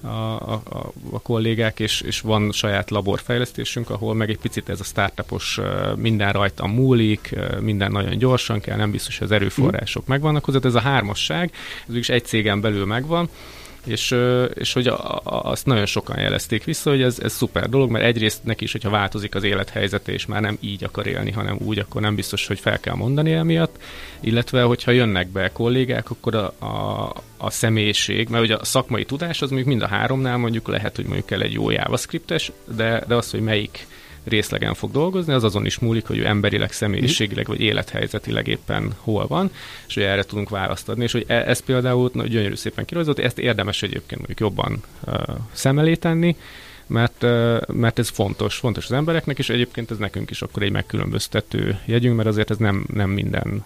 a, 0.00 0.08
a, 0.08 0.92
a 1.10 1.20
kollégák, 1.22 1.80
és, 1.80 2.00
és 2.00 2.20
van 2.20 2.52
saját 2.52 2.90
laborfejlesztésünk, 2.90 3.90
ahol 3.90 4.14
meg 4.14 4.30
egy 4.30 4.38
picit 4.38 4.68
ez 4.68 4.80
a 4.80 4.84
startupos 4.84 5.60
minden 5.96 6.32
rajta 6.32 6.66
múlik, 6.66 7.34
minden 7.60 7.90
nagyon 7.90 8.18
gyorsan 8.18 8.60
kell, 8.60 8.76
nem 8.76 8.90
biztos, 8.90 9.18
hogy 9.18 9.26
az 9.26 9.32
erőforrások 9.32 10.02
mm. 10.02 10.06
megvannak 10.08 10.44
hozzá, 10.44 10.58
ez 10.62 10.74
a 10.74 10.80
hármasság, 10.80 11.52
ez 11.88 11.94
is 11.94 12.08
egy 12.08 12.24
cégen 12.24 12.60
belül 12.60 12.86
megvan, 12.86 13.28
és, 13.88 14.14
és 14.54 14.72
hogy 14.72 14.86
a, 14.86 15.20
azt 15.24 15.66
nagyon 15.66 15.86
sokan 15.86 16.20
jelezték 16.20 16.64
vissza, 16.64 16.90
hogy 16.90 17.02
ez, 17.02 17.18
ez 17.18 17.32
szuper 17.32 17.68
dolog, 17.68 17.90
mert 17.90 18.04
egyrészt 18.04 18.44
neki 18.44 18.64
is, 18.64 18.72
hogyha 18.72 18.90
változik 18.90 19.34
az 19.34 19.44
élethelyzete, 19.44 20.12
és 20.12 20.26
már 20.26 20.40
nem 20.40 20.58
így 20.60 20.84
akar 20.84 21.06
élni, 21.06 21.30
hanem 21.30 21.58
úgy, 21.64 21.78
akkor 21.78 22.00
nem 22.00 22.14
biztos, 22.14 22.46
hogy 22.46 22.58
fel 22.58 22.80
kell 22.80 22.94
mondani 22.94 23.32
emiatt, 23.32 23.76
illetve 24.20 24.62
hogyha 24.62 24.90
jönnek 24.90 25.28
be 25.28 25.52
kollégák, 25.52 26.10
akkor 26.10 26.34
a, 26.34 26.52
a, 26.58 27.12
a 27.36 27.50
személyiség, 27.50 28.28
mert 28.28 28.44
ugye 28.44 28.56
a 28.56 28.64
szakmai 28.64 29.04
tudás 29.04 29.42
az 29.42 29.48
mondjuk 29.50 29.68
mind 29.68 29.82
a 29.82 29.86
háromnál 29.86 30.36
mondjuk 30.36 30.68
lehet, 30.68 30.96
hogy 30.96 31.04
mondjuk 31.04 31.26
kell 31.26 31.40
egy 31.40 31.52
jó 31.52 31.70
JavaScriptes, 31.70 32.52
de, 32.76 33.04
de 33.06 33.14
az, 33.14 33.30
hogy 33.30 33.40
melyik 33.40 33.86
részlegen 34.28 34.74
fog 34.74 34.90
dolgozni, 34.90 35.32
az 35.32 35.44
azon 35.44 35.66
is 35.66 35.78
múlik, 35.78 36.06
hogy 36.06 36.18
ő 36.18 36.26
emberileg, 36.26 36.72
személyiségileg 36.72 37.46
vagy 37.46 37.60
élethelyzetileg 37.60 38.46
éppen 38.46 38.92
hol 38.98 39.26
van, 39.26 39.50
és 39.86 39.94
hogy 39.94 40.02
erre 40.02 40.22
tudunk 40.22 40.48
választ 40.48 40.88
adni, 40.88 41.02
és 41.04 41.12
hogy 41.12 41.24
e- 41.26 41.48
ez 41.48 41.60
például 41.60 42.10
na, 42.12 42.26
gyönyörű 42.26 42.54
szépen 42.54 42.84
kirajzolt, 42.84 43.18
ezt 43.18 43.38
érdemes 43.38 43.82
egyébként 43.82 44.16
mondjuk 44.16 44.40
jobban 44.40 44.82
uh, 45.06 45.14
szem 45.52 45.78
elé 45.78 45.94
tenni, 45.94 46.36
mert, 46.88 47.22
mert 47.66 47.98
ez 47.98 48.08
fontos, 48.08 48.56
fontos 48.56 48.84
az 48.84 48.92
embereknek, 48.92 49.38
és 49.38 49.48
egyébként 49.48 49.90
ez 49.90 49.96
nekünk 49.96 50.30
is 50.30 50.42
akkor 50.42 50.62
egy 50.62 50.70
megkülönböztető 50.70 51.78
jegyünk, 51.84 52.16
mert 52.16 52.28
azért 52.28 52.50
ez 52.50 52.56
nem, 52.56 52.86
nem 52.94 53.10
minden 53.10 53.64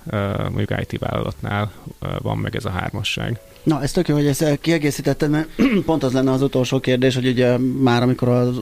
mondjuk 0.51 0.75
IT 0.81 0.98
vállalatnál 0.98 1.72
van 2.18 2.38
meg 2.38 2.57
ez 2.57 2.64
a 2.64 2.70
hármasság. 2.70 3.40
Na, 3.62 3.83
ez 3.83 3.92
tök 3.92 4.09
jó, 4.09 4.14
hogy 4.14 4.27
ezt 4.27 4.59
kiegészítetted, 4.61 5.31
mert 5.31 5.48
pont 5.87 6.03
az 6.03 6.12
lenne 6.12 6.31
az 6.31 6.42
utolsó 6.42 6.81
kérdés, 6.81 7.14
hogy 7.14 7.27
ugye 7.27 7.59
már 7.59 8.03
amikor 8.03 8.29
az 8.29 8.61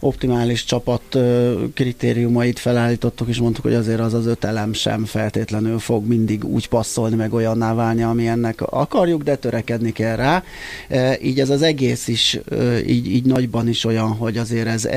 optimális 0.00 0.64
csapat 0.64 1.18
kritériumait 1.74 2.58
felállítottuk, 2.58 3.28
és 3.28 3.38
mondtuk, 3.38 3.64
hogy 3.64 3.74
azért 3.74 4.00
az 4.00 4.14
az 4.14 4.26
öt 4.26 4.44
elem 4.44 4.72
sem 4.72 5.04
feltétlenül 5.04 5.78
fog 5.78 6.06
mindig 6.06 6.44
úgy 6.44 6.68
passzolni, 6.68 7.16
meg 7.16 7.32
olyanná 7.32 7.74
válni, 7.74 8.02
ami 8.02 8.26
ennek 8.26 8.60
akarjuk, 8.60 9.22
de 9.22 9.36
törekedni 9.36 9.92
kell 9.92 10.16
rá. 10.16 10.42
Így 11.22 11.40
ez 11.40 11.50
az 11.50 11.62
egész 11.62 12.08
is, 12.08 12.40
így, 12.86 13.06
így 13.06 13.24
nagyban 13.24 13.68
is 13.68 13.84
olyan, 13.84 14.08
hogy 14.08 14.36
azért 14.36 14.66
ez 14.66 14.88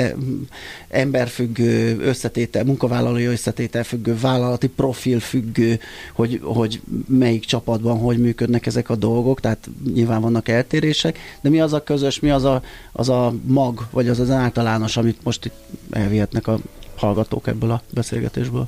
emberfüggő 0.90 2.00
összetétel, 2.00 2.64
munkavállalói 2.64 3.26
összetétel 3.26 3.84
függő, 3.84 4.18
vállalati 4.22 4.68
profil 4.68 5.20
függő, 5.20 5.80
hogy, 6.14 6.40
hogy 6.44 6.82
melyik 7.08 7.46
csapatban 7.46 7.98
hogy 7.98 8.18
működnek 8.18 8.66
ezek 8.66 8.90
a 8.90 8.96
dolgok, 8.96 9.39
tehát 9.40 9.70
nyilván 9.94 10.22
vannak 10.22 10.48
eltérések, 10.48 11.20
de 11.42 11.50
mi 11.50 11.62
az 11.62 11.74
a 11.74 11.84
közös, 11.84 12.20
mi 12.20 12.30
az 12.30 12.44
a, 12.44 12.62
az 12.92 13.10
a 13.10 13.34
mag, 13.46 13.88
vagy 13.92 14.10
az 14.10 14.20
az 14.20 14.30
általános, 14.30 14.98
amit 14.98 15.24
most 15.24 15.46
itt 15.46 15.56
elvihetnek 15.92 16.48
a 16.48 16.60
hallgatók 16.96 17.48
ebből 17.48 17.72
a 17.72 17.82
beszélgetésből? 17.94 18.66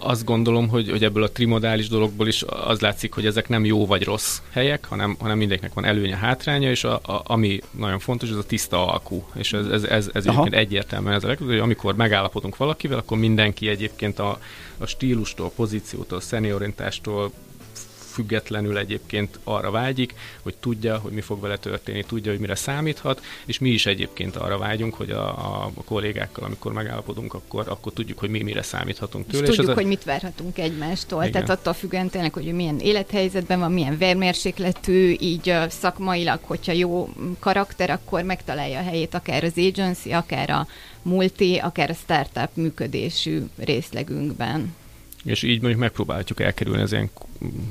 azt 0.00 0.24
gondolom, 0.24 0.68
hogy, 0.68 0.90
hogy 0.90 1.04
ebből 1.04 1.22
a 1.22 1.30
trimodális 1.30 1.88
dologból 1.88 2.26
is 2.26 2.44
az 2.66 2.80
látszik, 2.80 3.12
hogy 3.12 3.26
ezek 3.26 3.48
nem 3.48 3.64
jó 3.64 3.86
vagy 3.86 4.04
rossz 4.04 4.38
helyek, 4.50 4.84
hanem, 4.84 5.16
hanem 5.20 5.38
mindenkinek 5.38 5.74
van 5.74 5.84
előnye, 5.84 6.16
hátránya, 6.16 6.70
és 6.70 6.84
a, 6.84 6.94
a, 6.94 7.22
ami 7.24 7.60
nagyon 7.70 7.98
fontos, 7.98 8.30
ez 8.30 8.36
a 8.36 8.46
tiszta 8.46 8.86
alkú. 8.86 9.24
És 9.34 9.52
ez, 9.52 9.66
ez, 9.66 9.84
ez, 9.84 10.10
ez 10.12 10.26
egyébként 10.26 10.54
egyértelműen 10.54 11.14
ez 11.14 11.24
a 11.24 11.26
legjobb, 11.26 11.48
hogy 11.48 11.58
amikor 11.58 11.96
megállapodunk 11.96 12.56
valakivel, 12.56 12.98
akkor 12.98 13.18
mindenki 13.18 13.68
egyébként 13.68 14.18
a, 14.18 14.38
a 14.78 14.86
stílustól, 14.86 15.50
pozíciótól, 15.56 16.20
szeniorintástól, 16.20 17.32
függetlenül 18.16 18.78
egyébként 18.78 19.38
arra 19.44 19.70
vágyik, 19.70 20.14
hogy 20.42 20.54
tudja, 20.60 20.98
hogy 20.98 21.12
mi 21.12 21.20
fog 21.20 21.40
vele 21.40 21.56
történni, 21.56 22.04
tudja, 22.04 22.30
hogy 22.30 22.40
mire 22.40 22.54
számíthat, 22.54 23.24
és 23.46 23.58
mi 23.58 23.70
is 23.70 23.86
egyébként 23.86 24.36
arra 24.36 24.58
vágyunk, 24.58 24.94
hogy 24.94 25.10
a, 25.10 25.28
a, 25.28 25.70
a 25.74 25.84
kollégákkal, 25.84 26.44
amikor 26.44 26.72
megállapodunk, 26.72 27.34
akkor, 27.34 27.64
akkor 27.68 27.92
tudjuk, 27.92 28.18
hogy 28.18 28.28
mi 28.28 28.42
mire 28.42 28.62
számíthatunk 28.62 29.26
tőle. 29.26 29.42
És, 29.42 29.48
és 29.48 29.56
tudjuk, 29.56 29.76
a... 29.76 29.80
hogy 29.80 29.88
mit 29.88 30.04
várhatunk 30.04 30.58
egymástól. 30.58 31.20
Igen. 31.20 31.32
Tehát 31.32 31.50
attól 31.50 31.72
függően 31.72 32.08
tényleg, 32.08 32.32
hogy 32.32 32.52
milyen 32.52 32.78
élethelyzetben 32.78 33.58
van, 33.58 33.72
milyen 33.72 33.98
vérmérsékletű, 33.98 35.16
így 35.20 35.54
szakmailag, 35.68 36.38
hogyha 36.42 36.72
jó 36.72 37.08
karakter, 37.38 37.90
akkor 37.90 38.22
megtalálja 38.22 38.78
a 38.78 38.82
helyét 38.82 39.14
akár 39.14 39.44
az 39.44 39.58
agency, 39.58 40.12
akár 40.12 40.50
a 40.50 40.66
multi, 41.02 41.56
akár 41.56 41.90
a 41.90 41.94
startup 41.94 42.50
működésű 42.54 43.42
részlegünkben. 43.56 44.74
És 45.26 45.42
így 45.42 45.60
mondjuk 45.60 45.80
megpróbáljuk 45.80 46.40
elkerülni 46.40 46.82
az 46.82 46.92
ilyen 46.92 47.10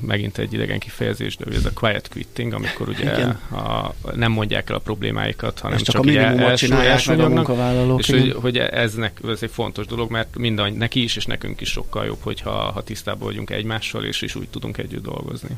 megint 0.01 0.37
egy 0.37 0.53
idegen 0.53 0.79
kifejezés, 0.79 1.37
de 1.37 1.55
ez 1.55 1.65
a 1.65 1.71
quiet 1.73 2.09
quitting, 2.09 2.53
amikor 2.53 2.89
ugye 2.89 3.11
a, 3.51 3.93
nem 4.15 4.31
mondják 4.31 4.69
el 4.69 4.75
a 4.75 4.79
problémáikat, 4.79 5.59
hanem 5.59 5.77
és 5.77 5.83
csak, 5.83 5.95
csak 5.95 6.03
a 6.03 6.05
minimumot 6.05 6.57
csinálják 6.57 7.05
meg 7.05 7.19
a 7.19 7.29
munkavállalók. 7.29 7.99
És 7.99 8.09
hogy, 8.09 8.31
hogy 8.41 8.57
eznek, 8.57 9.19
ez 9.27 9.43
egy 9.43 9.51
fontos 9.51 9.85
dolog, 9.85 10.11
mert 10.11 10.37
minden 10.37 10.73
neki 10.73 11.03
is, 11.03 11.15
és 11.15 11.25
nekünk 11.25 11.61
is 11.61 11.69
sokkal 11.69 12.05
jobb, 12.05 12.19
hogyha 12.21 12.51
ha 12.51 12.83
tisztában 12.83 13.27
vagyunk 13.27 13.49
egymással, 13.49 14.05
és 14.05 14.21
is 14.21 14.35
úgy 14.35 14.49
tudunk 14.49 14.77
együtt 14.77 15.03
dolgozni. 15.03 15.57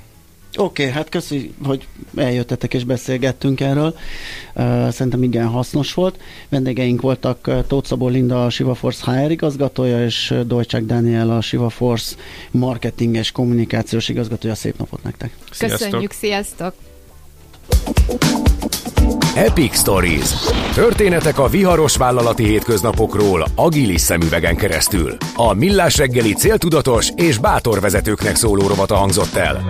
Oké, 0.57 0.81
okay, 0.81 0.95
hát 0.95 1.09
köszi, 1.09 1.53
hogy 1.63 1.87
eljöttetek 2.15 2.73
és 2.73 2.83
beszélgettünk 2.83 3.59
erről. 3.59 3.95
Szerintem 4.89 5.23
igen 5.23 5.47
hasznos 5.47 5.93
volt. 5.93 6.19
Vendégeink 6.49 7.01
voltak 7.01 7.51
Tóth 7.67 7.87
Szabó 7.87 8.07
Linda, 8.07 8.45
a 8.45 8.49
Siva 8.49 8.73
Force 8.73 9.11
HR 9.11 9.31
igazgatója, 9.31 10.05
és 10.05 10.33
Dolcsák 10.45 10.85
Daniel, 10.85 11.29
a 11.29 11.41
Siva 11.41 11.69
Force 11.69 12.15
marketing 12.51 13.15
és 13.15 13.31
kommunikációs 13.31 14.09
igazgatója. 14.09 14.55
Szép 14.55 14.77
napot 14.77 15.03
nektek! 15.03 15.31
Sziasztok. 15.51 15.79
Köszönjük, 15.79 16.11
sziasztok! 16.11 16.73
Epic 19.35 19.77
Stories. 19.77 20.29
Történetek 20.73 21.39
a 21.39 21.47
viharos 21.47 21.95
vállalati 21.95 22.43
hétköznapokról 22.43 23.45
agilis 23.55 24.01
szemüvegen 24.01 24.55
keresztül. 24.55 25.17
A 25.35 25.53
Millás 25.53 25.97
reggeli 25.97 26.33
céltudatos 26.33 27.09
és 27.15 27.37
bátor 27.37 27.79
vezetőknek 27.79 28.35
szóló 28.35 28.67
rovata 28.67 28.95
hangzott 28.95 29.35
el. 29.35 29.65